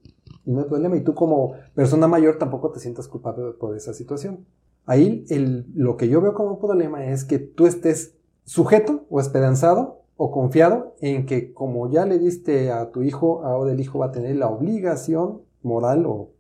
[0.47, 0.97] y no hay problema.
[0.97, 4.47] Y tú como persona mayor tampoco te sientas culpable por esa situación.
[4.87, 9.21] Ahí el, lo que yo veo como un problema es que tú estés sujeto o
[9.21, 13.99] esperanzado o confiado en que como ya le diste a tu hijo, ahora el hijo
[13.99, 16.31] va a tener la obligación moral o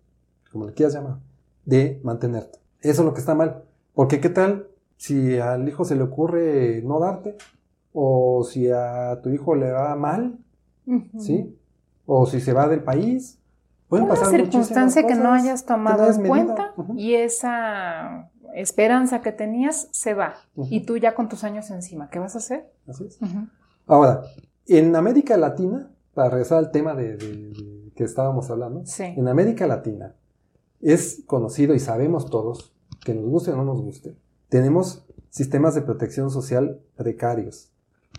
[0.54, 1.18] como le quieras llamar,
[1.66, 2.58] de mantenerte.
[2.80, 3.64] Eso es lo que está mal.
[3.92, 7.36] Porque qué tal si al hijo se le ocurre no darte
[7.92, 10.38] o si a tu hijo le va mal.
[11.18, 11.58] ¿sí?
[12.06, 13.38] O si se va del país.
[13.88, 19.32] Pueden Una pasar circunstancia que no hayas tomado no en cuenta y esa esperanza que
[19.32, 20.34] tenías se va.
[20.70, 22.70] Y tú ya con tus años encima, ¿qué vas a hacer?
[22.88, 23.18] Así es.
[23.86, 24.22] Ahora,
[24.66, 29.04] en América Latina, para regresar al tema de, de- de que estábamos hablando, Sí.
[29.04, 30.14] en América Latina
[30.92, 34.16] es conocido y sabemos todos, que nos guste o no nos guste,
[34.48, 37.72] tenemos sistemas de protección social precarios.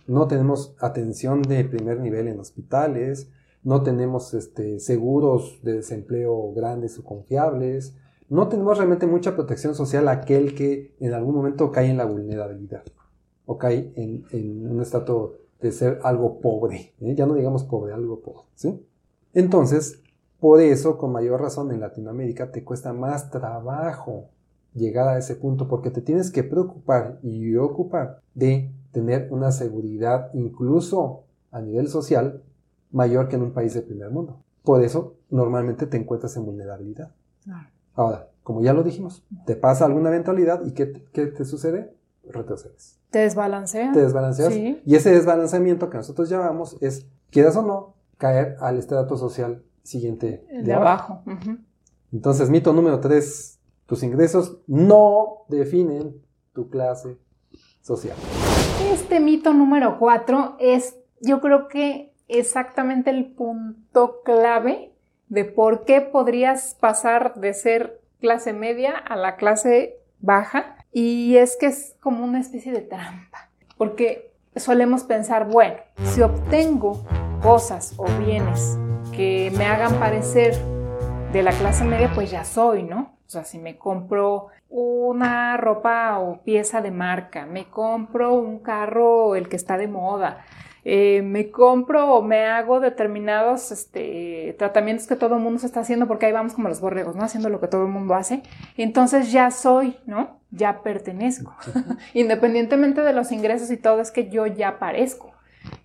[0.08, 3.30] No tenemos atención de primer nivel en hospitales,
[3.64, 7.96] no tenemos este, seguros de desempleo grandes o confiables,
[8.30, 12.06] no tenemos realmente mucha protección social a aquel que en algún momento cae en la
[12.06, 12.84] vulnerabilidad
[13.46, 17.16] o cae en, un estado de ser algo pobre, ¿eh?
[17.16, 18.48] ya no digamos pobre, algo pobre.
[19.34, 20.02] Entonces,
[20.46, 24.30] por eso, con mayor razón, en Latinoamérica te cuesta más trabajo
[24.76, 30.30] llegar a ese punto porque te tienes que preocupar y ocupar de tener una seguridad
[30.36, 32.44] incluso a nivel social
[32.92, 34.38] mayor que en un país de primer mundo.
[34.62, 37.10] Por eso, normalmente te encuentras en vulnerabilidad.
[37.96, 41.92] Ahora, como ya lo dijimos, te pasa alguna eventualidad y ¿qué, qué te sucede?
[42.24, 43.00] Retrocedes.
[43.10, 43.96] Te desbalanceas.
[43.96, 44.54] Te desbalanceas.
[44.54, 50.46] Y ese desbalanceamiento que nosotros llamamos es, quieras o no, caer al estrato social siguiente
[50.52, 51.24] de, abajo.
[52.12, 56.22] Entonces, mito número tres, tus ingresos no definen
[56.54, 57.18] tu clase
[57.82, 58.18] social.
[58.92, 64.92] Este mito número cuatro es, yo creo que exactamente el punto clave
[65.30, 70.78] de por qué podrías pasar de ser clase media a la clase baja.
[70.92, 77.04] Y es que es como una especie de trampa, porque solemos pensar, bueno, si obtengo
[77.42, 78.78] cosas o bienes
[79.12, 80.56] que me hagan parecer
[81.32, 83.16] de la clase media, pues ya soy, ¿no?
[83.28, 89.36] O sea, si me compro una ropa o pieza de marca, me compro un carro,
[89.36, 90.46] el que está de moda,
[90.84, 95.80] eh, me compro o me hago determinados este, tratamientos que todo el mundo se está
[95.80, 97.24] haciendo, porque ahí vamos como los borregos, ¿no?
[97.24, 98.44] Haciendo lo que todo el mundo hace.
[98.78, 100.40] entonces ya soy, ¿no?
[100.52, 101.56] Ya pertenezco.
[102.14, 105.32] Independientemente de los ingresos y todo, es que yo ya parezco.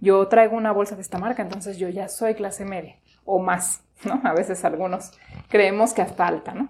[0.01, 2.97] Yo traigo una bolsa de esta marca, entonces yo ya soy clase media
[3.31, 4.21] o más, ¿no?
[4.25, 5.13] A veces algunos
[5.49, 6.69] creemos que hasta alta, ¿no?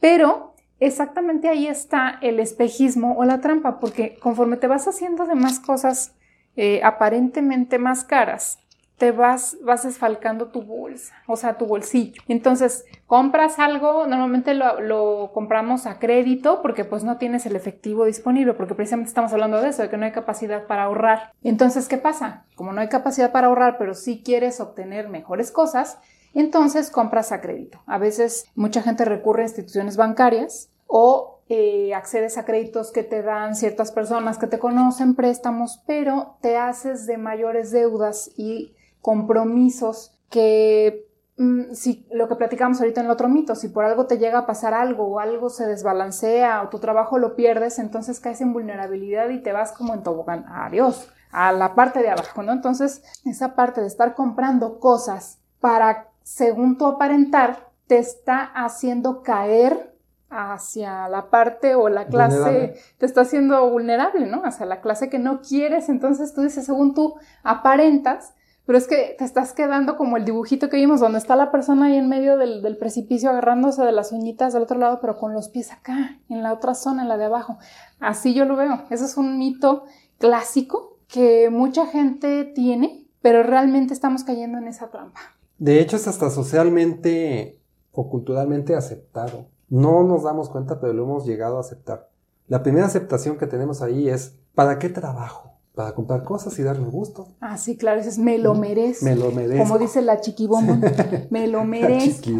[0.00, 5.34] Pero exactamente ahí está el espejismo o la trampa, porque conforme te vas haciendo de
[5.34, 6.14] más cosas
[6.56, 8.58] eh, aparentemente más caras,
[8.98, 12.22] te vas, vas desfalcando tu bolsa, o sea, tu bolsillo.
[12.28, 18.04] Entonces, compras algo, normalmente lo, lo, compramos a crédito porque pues no tienes el efectivo
[18.04, 21.32] disponible, porque precisamente estamos hablando de eso, de que no hay capacidad para ahorrar.
[21.42, 22.44] Entonces, ¿qué pasa?
[22.54, 25.98] Como no hay capacidad para ahorrar, pero sí quieres obtener mejores cosas,
[26.34, 27.82] entonces compras a crédito.
[27.86, 33.22] A veces mucha gente recurre a instituciones bancarias o eh, accedes a créditos que te
[33.22, 40.18] dan ciertas personas que te conocen, préstamos, pero te haces de mayores deudas y compromisos
[40.30, 44.18] que mm, si lo que platicamos ahorita en el otro mito, si por algo te
[44.18, 48.40] llega a pasar algo o algo se desbalancea o tu trabajo lo pierdes, entonces caes
[48.40, 50.46] en vulnerabilidad y te vas como en tobogán.
[50.48, 52.52] Adiós, a la parte de abajo, ¿no?
[52.52, 59.92] Entonces, esa parte de estar comprando cosas para, según tu aparentar, te está haciendo caer
[60.30, 64.42] hacia la parte o la clase, te está haciendo vulnerable, ¿no?
[64.44, 68.34] Hacia la clase que no quieres, entonces tú dices, según tú aparentas,
[68.64, 71.86] pero es que te estás quedando como el dibujito que vimos, donde está la persona
[71.86, 75.48] ahí en medio del, precipicio agarrándose de las uñitas del otro lado, pero con los
[75.48, 77.58] pies acá, en la otra zona, en la de abajo.
[77.98, 78.84] Así yo lo veo.
[78.90, 79.84] Ese es un mito
[80.18, 85.20] clásico que mucha gente tiene, pero realmente estamos cayendo en esa trampa.
[85.58, 89.46] De hecho, es hasta socialmente o culturalmente aceptado.
[89.68, 92.10] No nos damos cuenta, pero lo hemos llegado a aceptar.
[92.46, 95.51] La primera aceptación que tenemos ahí es, ¿para qué trabajo?
[95.74, 97.28] Para comprar cosas y darme gusto.
[97.40, 99.06] Ah, sí, claro, es me lo merezco.
[99.06, 99.64] Me lo merezco.
[99.64, 100.78] Como dice la chiquibomba,
[101.30, 102.30] me lo merezco.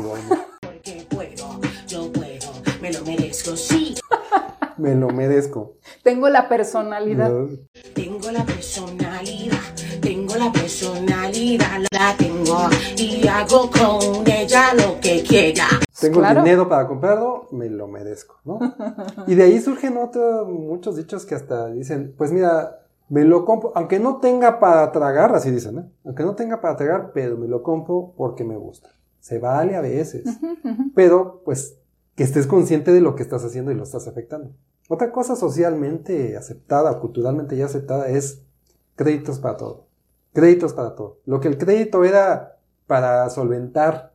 [0.61, 3.95] Porque puedo, yo puedo, me lo merezco, sí.
[4.77, 5.77] me lo merezco.
[6.03, 7.33] Tengo la personalidad.
[7.95, 9.59] Tengo la personalidad,
[10.03, 12.69] tengo la personalidad, la tengo
[12.99, 15.69] y hago con ella lo que quiera.
[15.99, 18.59] Tengo el dinero para comprarlo, me lo merezco, ¿no?
[19.27, 22.82] y de ahí surgen otros, muchos dichos que hasta dicen, pues mira,
[23.13, 25.93] me lo compro, aunque no tenga para tragar, así dicen, ¿eh?
[26.07, 28.89] Aunque no tenga para tragar, pero me lo compro porque me gusta.
[29.21, 30.25] Se vale a veces,
[30.95, 31.77] pero pues
[32.15, 34.53] que estés consciente de lo que estás haciendo y lo estás afectando.
[34.89, 38.47] Otra cosa socialmente aceptada o culturalmente ya aceptada es
[38.97, 39.89] créditos para todo.
[40.33, 41.19] Créditos para todo.
[41.27, 44.15] Lo que el crédito era para solventar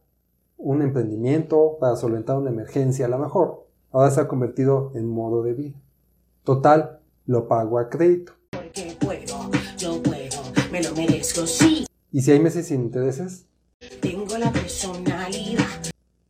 [0.57, 3.67] un emprendimiento, para solventar una emergencia a lo mejor.
[3.91, 5.79] Ahora se ha convertido en modo de vida.
[6.43, 8.36] Total, lo pago a crédito.
[10.71, 11.85] Me lo merezco, sí.
[12.11, 13.45] ¿Y si hay meses sin intereses?
[14.01, 15.65] Tengo la personalidad.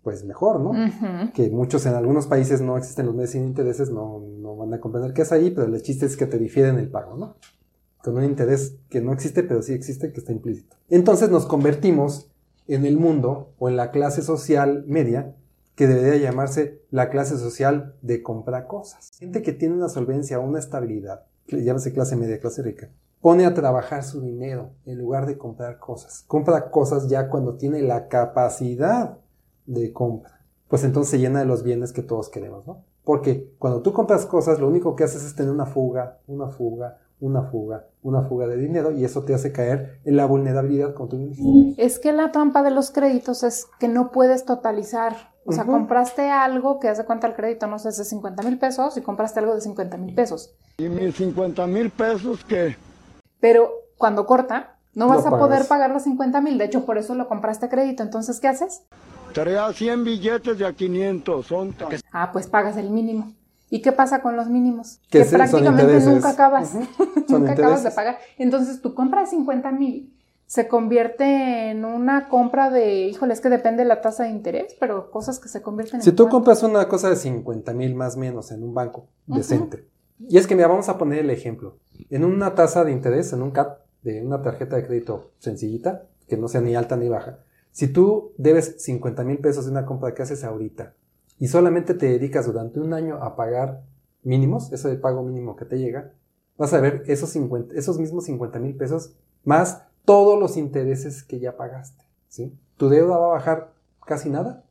[0.04, 1.32] Pues mejor, ¿no?
[1.34, 4.80] Que muchos en algunos países no existen los meses sin intereses, no, no van a
[4.80, 7.36] comprender qué es ahí, pero el chiste es que te difieren el pago, ¿no?
[8.04, 10.78] Con un interés que no existe, pero sí existe, que está implícito.
[10.90, 12.32] Entonces nos convertimos
[12.68, 15.36] en el mundo o en la clase social media
[15.76, 19.12] que debería llamarse la clase social de comprar cosas.
[19.20, 22.90] Gente que tiene una solvencia, una estabilidad, que llámase clase media, clase rica,
[23.22, 26.24] pone a trabajar su dinero en lugar de comprar cosas.
[26.28, 29.18] Compra cosas ya cuando tiene la capacidad
[29.66, 30.42] de compra.
[30.68, 32.84] Pues entonces se llena de los bienes que todos queremos, ¿no?
[33.04, 36.98] Porque cuando tú compras cosas, lo único que haces es tener una fuga, una fuga,
[37.20, 41.08] una fuga, una fuga de dinero y eso te hace caer en la vulnerabilidad con
[41.08, 41.74] tu dinero.
[41.78, 45.36] Es que la trampa de los créditos es que no puedes totalizar.
[45.46, 48.60] O sea, compraste algo que hace cuenta el crédito, no sé, es de 50 mil
[48.60, 50.54] pesos y compraste algo de 50 mil pesos.
[50.78, 52.76] ¿Y mis 50 mil pesos qué?
[53.40, 56.58] Pero cuando corta, no vas a poder pagar los 50 mil.
[56.58, 58.04] De hecho, por eso lo compraste a crédito.
[58.04, 58.84] Entonces, ¿qué haces?
[59.34, 61.90] Traía 100 billetes de a 500, son tan...
[62.12, 63.34] Ah, pues pagas el mínimo.
[63.70, 65.00] ¿Y qué pasa con los mínimos?
[65.10, 66.74] Que prácticamente nunca acabas,
[67.28, 68.18] nunca acabas de pagar.
[68.38, 70.14] Entonces tu compra de 50 mil
[70.48, 74.76] se convierte en una compra de, híjole, es que depende de la tasa de interés,
[74.80, 76.04] pero cosas que se convierten en...
[76.04, 79.86] Si tú compras una cosa de 50 mil más o menos en un banco decente,
[80.20, 81.78] y es que mira, vamos a poner el ejemplo,
[82.10, 86.38] en una tasa de interés, en un CAP de una tarjeta de crédito sencillita, que
[86.38, 87.40] no sea ni alta ni baja,
[87.72, 90.96] si tú debes 50 mil pesos de una compra que haces ahorita
[91.40, 93.84] y solamente te dedicas durante un año a pagar
[94.24, 96.12] mínimos, ese pago mínimo que te llega,
[96.58, 99.14] vas a ver esos, 50, esos mismos 50 mil pesos
[99.44, 102.04] más todos los intereses que ya pagaste.
[102.28, 102.58] ¿sí?
[102.78, 103.74] Tu deuda va a bajar
[104.06, 104.64] casi nada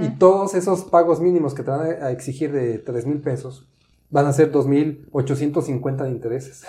[0.00, 3.68] y todos esos pagos mínimos que te van a exigir de 3 mil pesos
[4.10, 6.64] van a ser 2.850 de intereses.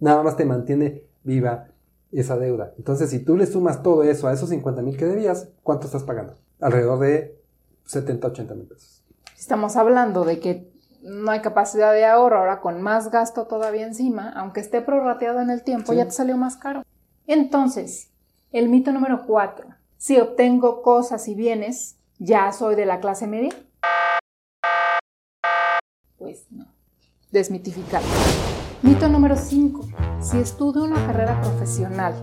[0.00, 1.68] Nada más te mantiene viva
[2.12, 2.72] esa deuda.
[2.76, 6.04] Entonces, si tú le sumas todo eso a esos 50 mil que debías, ¿cuánto estás
[6.04, 6.34] pagando?
[6.60, 7.40] Alrededor de
[7.86, 9.04] 70, 80 mil pesos.
[9.36, 10.72] Estamos hablando de que
[11.02, 15.50] no hay capacidad de ahorro, ahora con más gasto todavía encima, aunque esté prorrateado en
[15.50, 16.82] el tiempo, ya te salió más caro.
[17.26, 18.10] Entonces,
[18.52, 19.68] el mito número cuatro.
[19.98, 23.52] Si obtengo cosas y bienes, ¿ya soy de la clase media?
[26.24, 26.64] Pues no.
[27.32, 28.00] Desmitificar.
[28.80, 29.86] Mito número 5.
[30.22, 32.14] Si estudio una carrera profesional,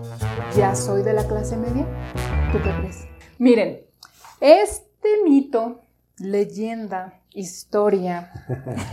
[0.56, 1.86] ¿ya soy de la clase media?
[2.50, 3.06] ¿Tú qué crees?
[3.38, 3.82] Miren,
[4.40, 5.82] este mito,
[6.18, 8.32] leyenda, historia,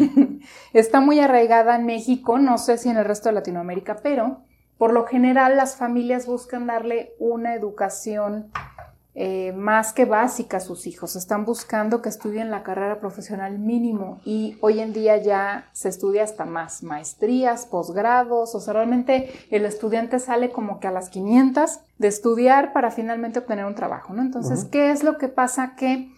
[0.73, 4.43] está muy arraigada en México, no sé si en el resto de Latinoamérica, pero
[4.77, 8.51] por lo general las familias buscan darle una educación
[9.15, 11.15] eh, más que básica sus hijos.
[11.15, 16.23] Están buscando que estudien la carrera profesional mínimo y hoy en día ya se estudia
[16.23, 21.79] hasta más maestrías, posgrados, o sea, realmente el estudiante sale como que a las 500
[21.97, 24.21] de estudiar para finalmente obtener un trabajo, ¿no?
[24.21, 25.75] Entonces, ¿qué es lo que pasa?
[25.75, 26.11] Que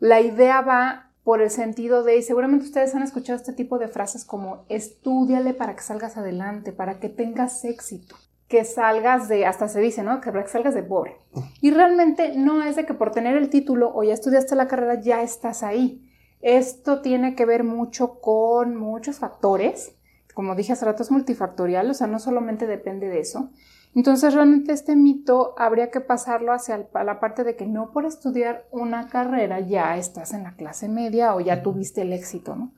[0.00, 3.88] la idea va por el sentido de, y seguramente ustedes han escuchado este tipo de
[3.88, 8.16] frases como estudiale para que salgas adelante, para que tengas éxito,
[8.48, 10.20] que salgas de, hasta se dice, ¿no?
[10.20, 11.16] Que salgas de pobre.
[11.60, 15.00] Y realmente no es de que por tener el título o ya estudiaste la carrera
[15.00, 16.04] ya estás ahí.
[16.40, 19.94] Esto tiene que ver mucho con muchos factores.
[20.34, 23.50] Como dije hace rato, es multifactorial, o sea, no solamente depende de eso.
[23.94, 28.66] Entonces, realmente este mito habría que pasarlo hacia la parte de que no por estudiar
[28.70, 32.72] una carrera ya estás en la clase media o ya tuviste el éxito, ¿no?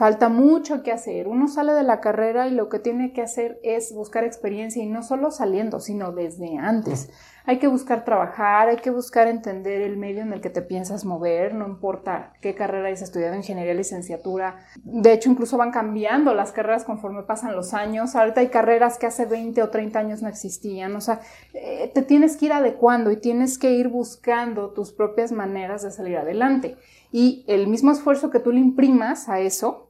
[0.00, 1.28] Falta mucho que hacer.
[1.28, 4.86] Uno sale de la carrera y lo que tiene que hacer es buscar experiencia y
[4.86, 7.10] no solo saliendo, sino desde antes.
[7.44, 11.04] Hay que buscar trabajar, hay que buscar entender el medio en el que te piensas
[11.04, 14.60] mover, no importa qué carrera hayas estudiado, ingeniería, licenciatura.
[14.82, 18.16] De hecho, incluso van cambiando las carreras conforme pasan los años.
[18.16, 20.96] Ahorita hay carreras que hace 20 o 30 años no existían.
[20.96, 21.20] O sea,
[21.52, 25.90] eh, te tienes que ir adecuando y tienes que ir buscando tus propias maneras de
[25.90, 26.78] salir adelante.
[27.12, 29.88] Y el mismo esfuerzo que tú le imprimas a eso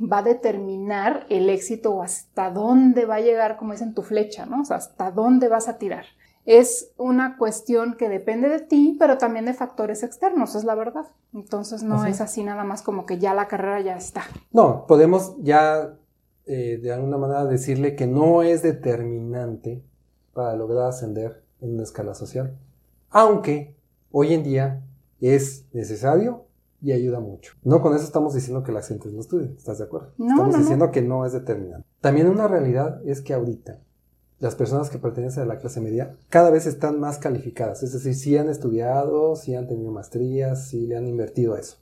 [0.00, 4.46] va a determinar el éxito o hasta dónde va a llegar, como dicen, tu flecha,
[4.46, 4.62] ¿no?
[4.62, 6.04] O sea, hasta dónde vas a tirar.
[6.46, 11.06] Es una cuestión que depende de ti, pero también de factores externos, es la verdad.
[11.34, 14.22] Entonces no es así nada más como que ya la carrera ya está.
[14.50, 15.96] No, podemos ya
[16.46, 19.84] eh, de alguna manera decirle que no es determinante
[20.32, 22.58] para lograr ascender en una escala social.
[23.10, 23.76] Aunque
[24.10, 24.82] hoy en día
[25.20, 26.46] es necesario
[26.80, 27.54] y ayuda mucho.
[27.62, 30.12] No con eso estamos diciendo que la gente no estudie, ¿estás de acuerdo?
[30.18, 31.86] No, estamos diciendo que no es determinante.
[32.00, 33.80] También una realidad es que ahorita
[34.38, 38.14] las personas que pertenecen a la clase media cada vez están más calificadas, es decir,
[38.14, 41.76] sí han estudiado, sí han tenido maestrías, sí le han invertido a eso.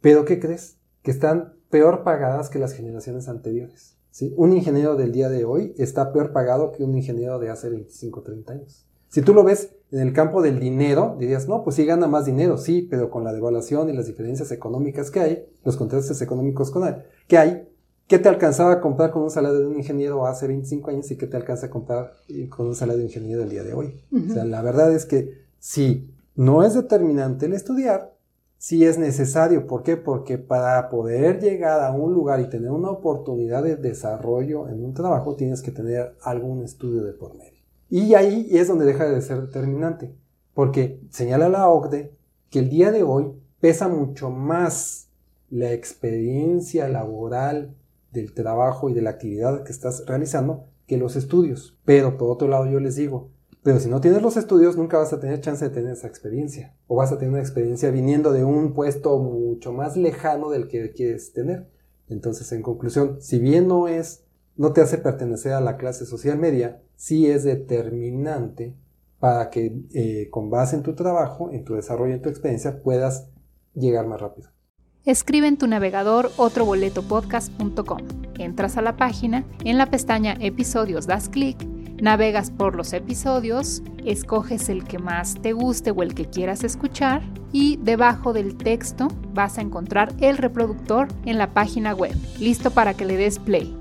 [0.00, 0.76] Pero ¿qué crees?
[1.02, 3.96] Que están peor pagadas que las generaciones anteriores.
[4.10, 4.32] ¿sí?
[4.36, 8.20] Un ingeniero del día de hoy está peor pagado que un ingeniero de hace 25
[8.20, 8.86] o 30 años.
[9.08, 12.26] Si tú lo ves en el campo del dinero, dirías, no, pues sí gana más
[12.26, 16.70] dinero, sí, pero con la devaluación y las diferencias económicas que hay, los contrastes económicos
[16.70, 17.68] con él, que hay,
[18.06, 21.16] ¿qué te alcanzaba a comprar con un salario de un ingeniero hace 25 años y
[21.16, 24.02] qué te alcanza a comprar eh, con un salario de ingeniero del día de hoy?
[24.12, 28.14] O sea, la verdad es que sí, no es determinante el estudiar,
[28.58, 29.66] sí es necesario.
[29.66, 29.96] ¿Por qué?
[29.96, 34.92] Porque para poder llegar a un lugar y tener una oportunidad de desarrollo en un
[34.92, 37.57] trabajo, tienes que tener algún estudio de por medio.
[37.90, 40.14] Y ahí es donde deja de ser determinante,
[40.54, 42.12] porque señala la OCDE
[42.50, 45.08] que el día de hoy pesa mucho más
[45.50, 47.74] la experiencia laboral
[48.12, 51.78] del trabajo y de la actividad que estás realizando que los estudios.
[51.84, 53.30] Pero por otro lado yo les digo,
[53.62, 56.74] pero si no tienes los estudios nunca vas a tener chance de tener esa experiencia.
[56.86, 60.92] O vas a tener una experiencia viniendo de un puesto mucho más lejano del que
[60.92, 61.68] quieres tener.
[62.08, 64.24] Entonces, en conclusión, si bien no es
[64.58, 68.76] no te hace pertenecer a la clase social media, sí es determinante
[69.20, 73.30] para que eh, con base en tu trabajo, en tu desarrollo, en tu experiencia, puedas
[73.72, 74.50] llegar más rápido.
[75.04, 77.98] Escribe en tu navegador otroboletopodcast.com.
[78.38, 81.56] Entras a la página, en la pestaña Episodios das clic,
[82.00, 87.22] navegas por los episodios, escoges el que más te guste o el que quieras escuchar
[87.52, 92.94] y debajo del texto vas a encontrar el reproductor en la página web, listo para
[92.94, 93.77] que le des play.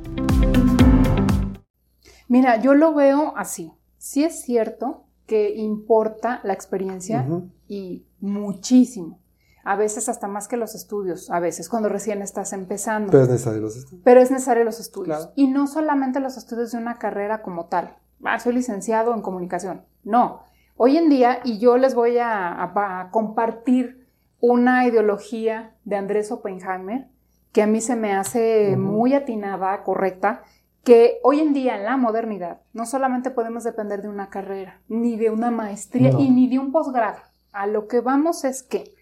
[2.28, 3.72] Mira, yo lo veo así.
[3.98, 7.26] Sí es cierto que importa la experiencia
[7.68, 9.20] y muchísimo.
[9.64, 13.12] A veces hasta más que los estudios, a veces cuando recién estás empezando.
[13.12, 14.02] Pero es necesario los estudios.
[14.06, 15.30] Pero es necesario los estudios.
[15.36, 17.98] Y no solamente los estudios de una carrera como tal.
[18.24, 19.84] Ah, soy licenciado en comunicación.
[20.04, 20.44] No.
[20.78, 24.08] Hoy en día, y yo les voy a, compartir
[24.40, 27.10] una ideología de Andrés Oppenheimer
[27.52, 30.44] que a mí se me hace muy atinada, correcta,
[30.88, 35.18] que hoy en día en la modernidad no solamente podemos depender de una carrera, ni
[35.18, 37.20] de una maestría y ni de un posgrado.
[37.52, 38.96] A lo que vamos es que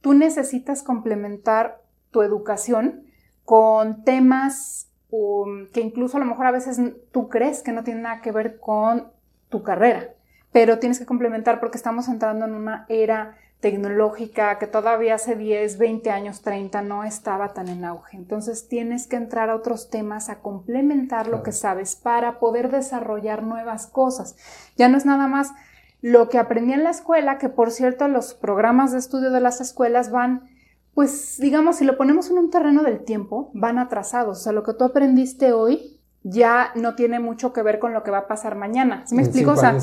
[0.00, 1.82] tú necesitas complementar
[2.12, 3.06] tu educación
[3.44, 6.80] con temas um, que incluso a lo mejor a veces
[7.10, 9.08] tú crees que no tienen nada que ver con
[9.48, 10.10] tu carrera,
[10.52, 15.78] pero tienes que complementar porque estamos entrando en una era tecnológica que todavía hace 10,
[15.78, 18.16] 20 años, 30 no estaba tan en auge.
[18.16, 23.44] Entonces tienes que entrar a otros temas, a complementar lo que sabes para poder desarrollar
[23.44, 24.34] nuevas cosas.
[24.76, 25.52] Ya no es nada más
[26.00, 29.60] lo que aprendí en la escuela, que por cierto los programas de estudio de las
[29.60, 30.50] escuelas van,
[30.92, 34.40] pues digamos, si lo ponemos en un terreno del tiempo, van atrasados.
[34.40, 38.04] O sea, lo que tú aprendiste hoy ya no tiene mucho que ver con lo
[38.04, 39.02] que va a pasar mañana.
[39.06, 39.52] ¿Sí me explico?
[39.52, 39.76] o sea,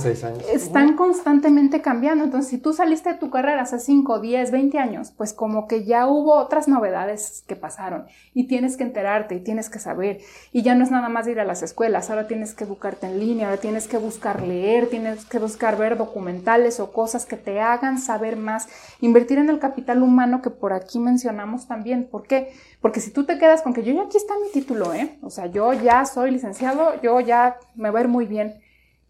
[0.54, 2.24] están constantemente cambiando.
[2.24, 5.84] Entonces, si tú saliste de tu carrera hace 5, 10, 20 años, pues como que
[5.84, 10.20] ya hubo otras novedades que pasaron y tienes que enterarte y tienes que saber.
[10.54, 13.20] Y ya no es nada más ir a las escuelas, ahora tienes que educarte en
[13.20, 17.60] línea, ahora tienes que buscar leer, tienes que buscar ver documentales o cosas que te
[17.60, 18.70] hagan saber más.
[19.02, 22.08] Invertir en el capital humano que por aquí mencionamos también.
[22.10, 22.54] ¿Por qué?
[22.82, 25.18] Porque si tú te quedas con que yo ya aquí está mi título, ¿eh?
[25.22, 28.62] O sea, yo ya soy licenciado, yo ya me va a ir muy bien,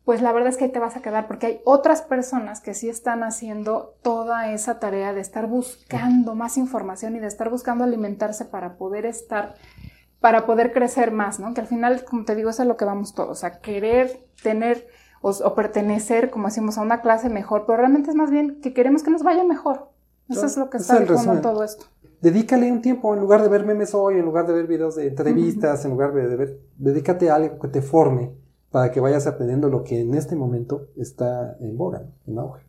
[0.05, 2.73] pues la verdad es que ahí te vas a quedar porque hay otras personas que
[2.73, 7.83] sí están haciendo toda esa tarea de estar buscando más información y de estar buscando
[7.83, 9.53] alimentarse para poder estar,
[10.19, 11.53] para poder crecer más, ¿no?
[11.53, 14.87] Que al final, como te digo, eso es lo que vamos todos, a querer tener
[15.21, 19.03] o, pertenecer, como decimos, a una clase mejor, pero realmente es más bien que queremos
[19.03, 19.91] que nos vaya mejor.
[20.27, 21.85] Eso es lo que está en todo esto
[22.21, 25.07] dedícale un tiempo, en lugar de ver memes hoy, en lugar de ver videos de
[25.07, 28.31] entrevistas, en lugar de, ver, dedícate a algo que te forme
[28.71, 32.63] para que vayas aprendiendo lo que en este momento está en boga, en auge.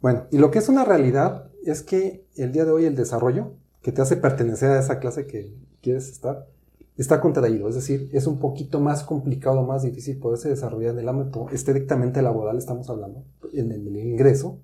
[0.00, 3.52] Bueno, y lo que es una realidad es que el día de hoy el desarrollo
[3.82, 6.46] que te hace pertenecer a esa clase que quieres estar,
[6.96, 11.08] está contraído, es decir, es un poquito más complicado, más difícil poderse desarrollar en el
[11.08, 14.58] ámbito estrictamente laboral, estamos hablando, en el ingreso,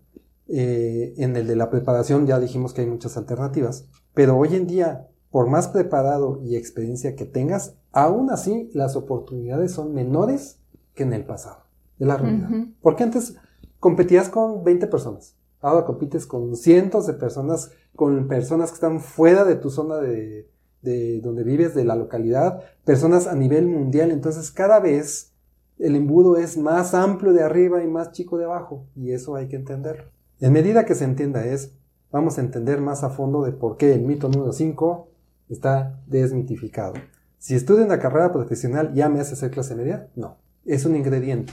[0.48, 4.66] eh, en el de la preparación ya dijimos que hay muchas alternativas, pero hoy en
[4.66, 10.60] día, por más preparado y experiencia que tengas, aún así las oportunidades son menores
[10.94, 11.64] que en el pasado
[11.98, 12.48] de la realidad.
[12.80, 13.36] Porque antes
[13.80, 19.44] competías con 20 personas, ahora compites con cientos de personas, con personas que están fuera
[19.44, 20.48] de tu zona de,
[20.82, 25.32] de donde vives, de la localidad, personas a nivel mundial, entonces cada vez
[25.78, 29.48] el embudo es más amplio de arriba y más chico de abajo, y eso hay
[29.48, 30.04] que entenderlo.
[30.40, 31.70] En medida que se entienda eso,
[32.14, 35.08] vamos a entender más a fondo de por qué el mito número 5
[35.48, 36.94] está desmitificado.
[37.38, 40.08] Si estudio una carrera profesional, ¿ya me hace ser clase media?
[40.14, 40.36] No.
[40.64, 41.52] Es un ingrediente,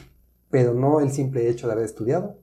[0.51, 2.37] pero no el simple hecho de haber estudiado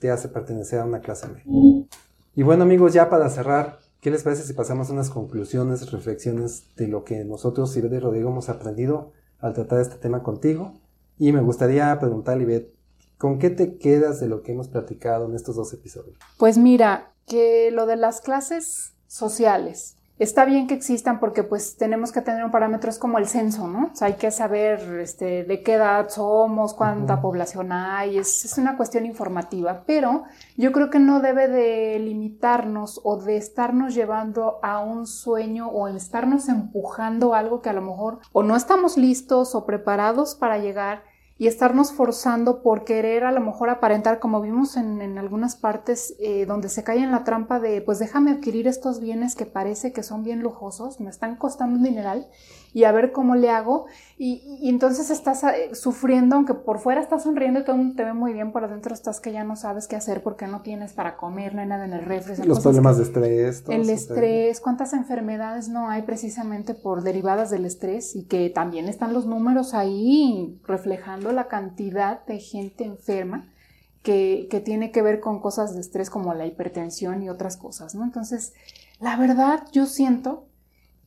[0.00, 1.86] te hace pertenecer a una clase media.
[2.34, 6.74] Y bueno amigos, ya para cerrar, ¿qué les parece si pasamos a unas conclusiones, reflexiones
[6.74, 10.74] de lo que nosotros, Ivette y Rodrigo, hemos aprendido al tratar este tema contigo?
[11.18, 12.74] Y me gustaría preguntarle, Ivette,
[13.20, 16.16] ¿Con qué te quedas de lo que hemos platicado en estos dos episodios?
[16.38, 22.10] Pues mira, que lo de las clases sociales, está bien que existan porque pues tenemos
[22.10, 23.90] que tener un parámetro, es como el censo, ¿no?
[23.92, 28.58] O sea, hay que saber este, de qué edad somos, cuánta población hay, es, es,
[28.58, 30.24] una cuestión informativa, pero
[30.56, 35.86] yo creo que no debe de limitarnos o de estarnos llevando a un sueño o
[35.86, 41.04] estarnos empujando algo que a lo mejor o no estamos listos o preparados para llegar
[41.40, 46.14] y estarnos forzando por querer a lo mejor aparentar, como vimos en, en algunas partes
[46.20, 49.90] eh, donde se cae en la trampa de, pues déjame adquirir estos bienes que parece
[49.90, 52.28] que son bien lujosos, me están costando un dineral
[52.72, 53.86] y a ver cómo le hago.
[54.18, 58.32] Y, entonces estás eh, sufriendo, aunque por fuera estás sonriendo y todo te ve muy
[58.32, 61.54] bien, por adentro estás que ya no sabes qué hacer porque no tienes para comer,
[61.54, 62.36] no hay nada en el refri.
[62.46, 63.64] Los problemas de estrés.
[63.68, 69.14] El estrés, cuántas enfermedades no hay precisamente por derivadas del estrés y que también están
[69.14, 73.52] los números ahí reflejando la cantidad de gente enferma
[74.02, 77.94] que, que, tiene que ver con cosas de estrés como la hipertensión y otras cosas,
[77.94, 78.04] ¿no?
[78.04, 78.54] Entonces,
[78.98, 80.46] la verdad, yo siento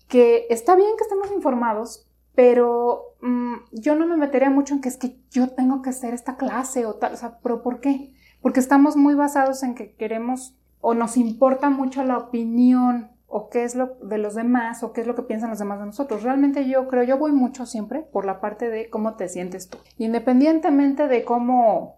[0.07, 4.89] que está bien que estemos informados, pero mm, yo no me metería mucho en que
[4.89, 8.13] es que yo tengo que hacer esta clase o tal, o sea, pero ¿por qué?
[8.41, 13.63] Porque estamos muy basados en que queremos o nos importa mucho la opinión o qué
[13.63, 16.23] es lo de los demás o qué es lo que piensan los demás de nosotros.
[16.23, 19.77] Realmente yo creo, yo voy mucho siempre por la parte de cómo te sientes tú.
[19.97, 21.97] Independientemente de cómo,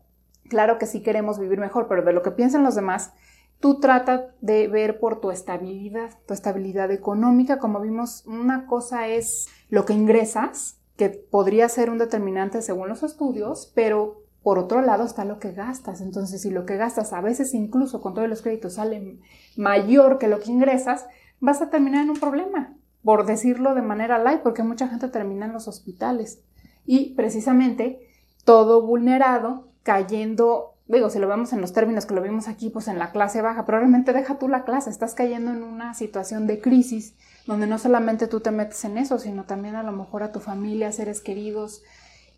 [0.50, 3.14] claro que sí queremos vivir mejor, pero de lo que piensan los demás,
[3.60, 7.60] tú trata de ver por tu estabilidad, tu estabilidad económica.
[7.60, 13.04] Como vimos, una cosa es lo que ingresas, que podría ser un determinante según los
[13.04, 16.02] estudios, pero por otro lado está lo que gastas.
[16.02, 19.18] Entonces, si lo que gastas a veces incluso con todos los créditos sale
[19.58, 21.08] mayor que lo que ingresas,
[21.39, 25.48] vas a terminar en un problema, por decirlo de manera light, porque mucha gente termina
[25.48, 26.43] en los hospitales.
[26.86, 28.08] Y precisamente
[28.43, 32.88] todo vulnerado, cayendo, digo, si lo vemos en los términos que lo vimos aquí, pues
[32.88, 36.62] en la clase baja, probablemente deja tú la clase, estás cayendo en una situación de
[36.62, 37.16] crisis
[37.48, 40.39] donde no solamente tú te metes en eso, sino también a lo mejor a tu
[40.39, 41.82] familia, seres queridos,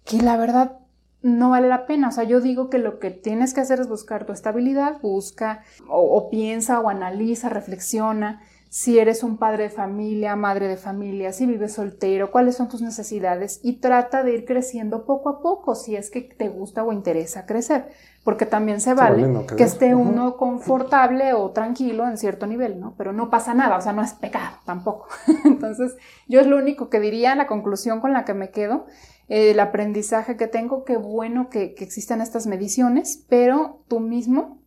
[0.05, 0.79] que la verdad
[1.21, 2.09] no vale la pena.
[2.09, 5.63] O sea, yo digo que lo que tienes que hacer es buscar tu estabilidad, busca
[5.87, 11.45] o, piensa o analiza, reflexiona si eres un padre de familia, madre de familia, si
[11.45, 15.95] vives soltero, cuáles son tus necesidades y trata de ir creciendo poco a poco si
[15.95, 17.89] es que te gusta o interesa crecer,
[18.25, 22.93] porque también se vale que esté uno confortable o tranquilo en cierto nivel, ¿no?
[22.97, 25.07] Pero no pasa nada, o sea, no es pecado tampoco.
[25.45, 25.95] Entonces,
[26.27, 28.85] yo es lo único que diría, la conclusión con la que me quedo
[29.27, 34.61] el aprendizaje que tengo, qué bueno que, que existan estas mediciones, pero tú mismo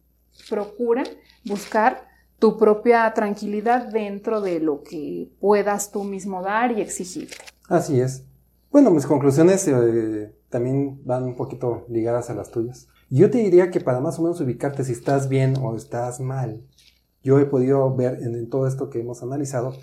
[0.48, 1.04] procura
[1.44, 2.08] buscar
[2.38, 7.36] tu propia tranquilidad dentro de lo que puedas tú mismo dar y exigirte.
[7.68, 8.24] Así es.
[8.72, 12.88] Bueno, mis conclusiones eh, también van un poquito ligadas a las tuyas.
[13.10, 16.62] Yo te diría que para más o menos ubicarte si estás bien o estás mal,
[17.22, 19.74] yo he podido ver en, todo esto que hemos analizado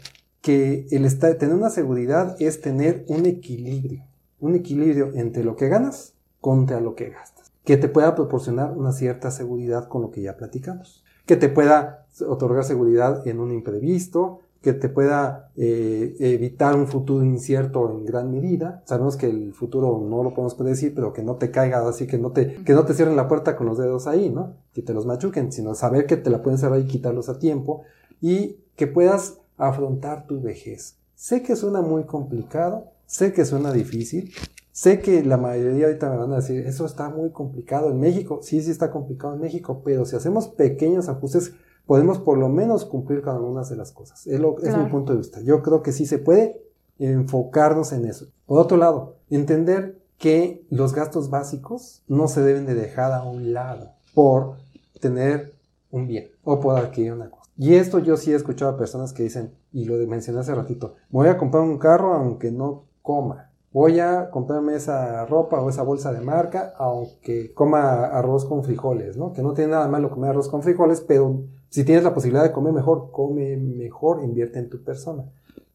[0.41, 4.06] que el tener una seguridad es tener un equilibrio
[4.39, 8.91] un equilibrio entre lo que ganas contra lo que gastas, que te pueda proporcionar una
[8.91, 14.41] cierta seguridad con lo que ya platicamos, que te pueda otorgar seguridad en un imprevisto,
[14.61, 18.81] que te pueda eh, evitar un futuro incierto en gran medida.
[18.85, 22.17] Sabemos que el futuro no lo podemos predecir, pero que no te caiga así, que
[22.17, 24.55] no te, que no te cierren la puerta con los dedos ahí, ¿no?
[24.73, 27.83] Que te los machuquen, sino saber que te la pueden cerrar y quitarlos a tiempo
[28.19, 30.97] y que puedas afrontar tu vejez.
[31.15, 34.33] Sé que suena muy complicado, Sé que suena difícil.
[34.71, 38.41] Sé que la mayoría ahorita me van a decir, eso está muy complicado en México.
[38.43, 41.53] Sí, sí está complicado en México, pero si hacemos pequeños ajustes,
[41.87, 44.27] podemos por lo menos cumplir con algunas de las cosas.
[44.27, 45.41] Es, lo, es mi punto de vista.
[45.41, 46.61] Yo creo que sí se puede
[46.99, 48.27] enfocarnos en eso.
[48.45, 53.53] Por otro lado, entender que los gastos básicos no se deben de dejar a un
[53.53, 54.57] lado por
[54.99, 55.53] tener
[55.91, 57.49] un bien o por adquirir una cosa.
[57.57, 60.95] Y esto yo sí he escuchado a personas que dicen, y lo mencioné hace ratito,
[61.09, 63.49] voy a comprar un carro aunque no coma.
[63.71, 69.15] Voy a comprarme esa ropa o esa bolsa de marca, aunque coma arroz con frijoles,
[69.15, 69.31] ¿no?
[69.31, 72.51] Que no tiene nada malo comer arroz con frijoles, pero si tienes la posibilidad de
[72.51, 75.23] comer mejor, come mejor, invierte en tu persona.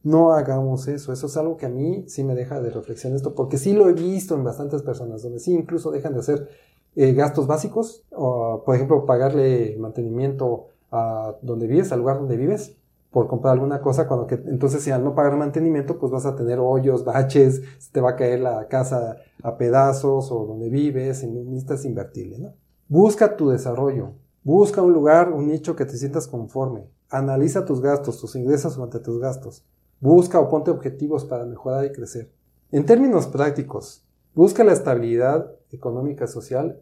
[0.03, 3.35] No hagamos eso, eso es algo que a mí sí me deja de reflexión esto,
[3.35, 6.49] porque sí lo he visto en bastantes personas, donde sí incluso dejan de hacer
[6.97, 12.77] eh, gastos básicos, por ejemplo pagarle mantenimiento a donde vives, al lugar donde vives,
[13.13, 16.35] por comprar alguna cosa, cuando que, entonces si al no pagar mantenimiento, pues vas a
[16.35, 21.29] tener hoyos, baches, te va a caer la casa a pedazos o donde vives, y
[21.29, 22.55] necesitas invertirle, ¿no?
[22.89, 28.19] Busca tu desarrollo, busca un lugar, un nicho que te sientas conforme, analiza tus gastos,
[28.19, 29.65] tus ingresos ante tus gastos,
[30.01, 32.33] busca o ponte objetivos para mejorar y crecer.
[32.71, 36.81] En términos prácticos, busca la estabilidad económica social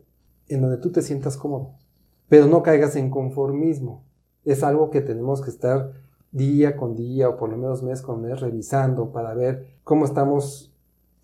[0.48, 1.74] en donde tú te sientas cómodo,
[2.28, 4.04] pero no caigas en conformismo.
[4.44, 5.92] Es algo que tenemos que estar
[6.32, 10.72] día con día o por lo menos mes con mes revisando para ver cómo estamos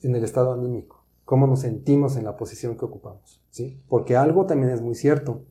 [0.02, 3.80] en el estado anímico, cómo nos sentimos en la posición que ocupamos, ¿sí?
[3.88, 5.42] Porque algo también es muy cierto.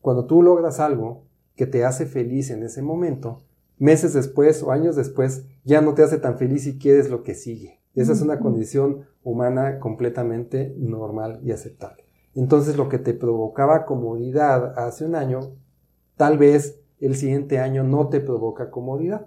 [0.00, 1.24] Cuando tú logras algo
[1.56, 3.42] que te hace feliz en ese momento,
[3.78, 7.34] meses después o años después ya no te hace tan feliz y quieres lo que
[7.34, 7.80] sigue.
[7.94, 12.04] Esa es una condición humana completamente normal y aceptable.
[12.34, 15.40] Entonces lo que te provocaba comodidad hace un año,
[16.16, 19.26] tal vez el siguiente año no te provoca comodidad.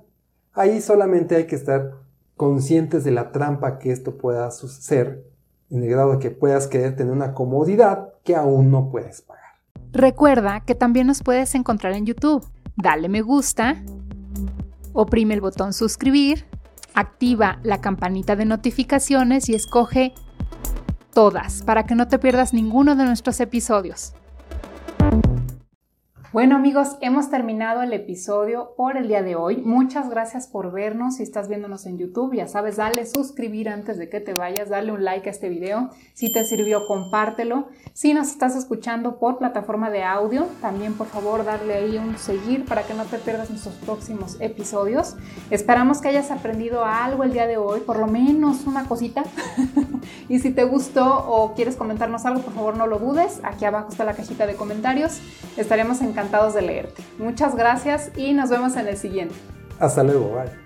[0.54, 1.92] Ahí solamente hay que estar
[2.36, 5.26] conscientes de la trampa que esto pueda suceder,
[5.70, 9.44] en el grado de que puedas querer tener una comodidad que aún no puedes pagar.
[9.92, 12.46] Recuerda que también nos puedes encontrar en YouTube.
[12.76, 13.84] Dale me gusta,
[14.94, 16.46] oprime el botón suscribir,
[16.94, 20.14] activa la campanita de notificaciones y escoge
[21.14, 24.14] todas para que no te pierdas ninguno de nuestros episodios.
[26.34, 29.58] Bueno amigos, hemos terminado el episodio por el día de hoy.
[29.58, 31.18] Muchas gracias por vernos.
[31.18, 34.92] Si estás viéndonos en YouTube, ya sabes, dale suscribir antes de que te vayas, dale
[34.92, 35.92] un like a este video.
[36.16, 37.68] Si te sirvió, compártelo.
[37.94, 42.66] Si nos estás escuchando por plataforma de audio, también por favor darle ahí un seguir
[42.66, 45.16] para que no te pierdas nuestros próximos episodios.
[45.52, 49.24] Esperamos que hayas aprendido algo el día de hoy, por lo menos una cosita.
[50.30, 53.40] y si te gustó o quieres comentarnos algo, por favor no lo dudes.
[53.44, 55.20] Aquí abajo está la cajita de comentarios.
[55.58, 56.23] Estaremos encantados
[56.54, 57.04] de leerte.
[57.18, 59.36] Muchas gracias y nos vemos en el siguiente.
[59.80, 60.63] Hasta luego, bye.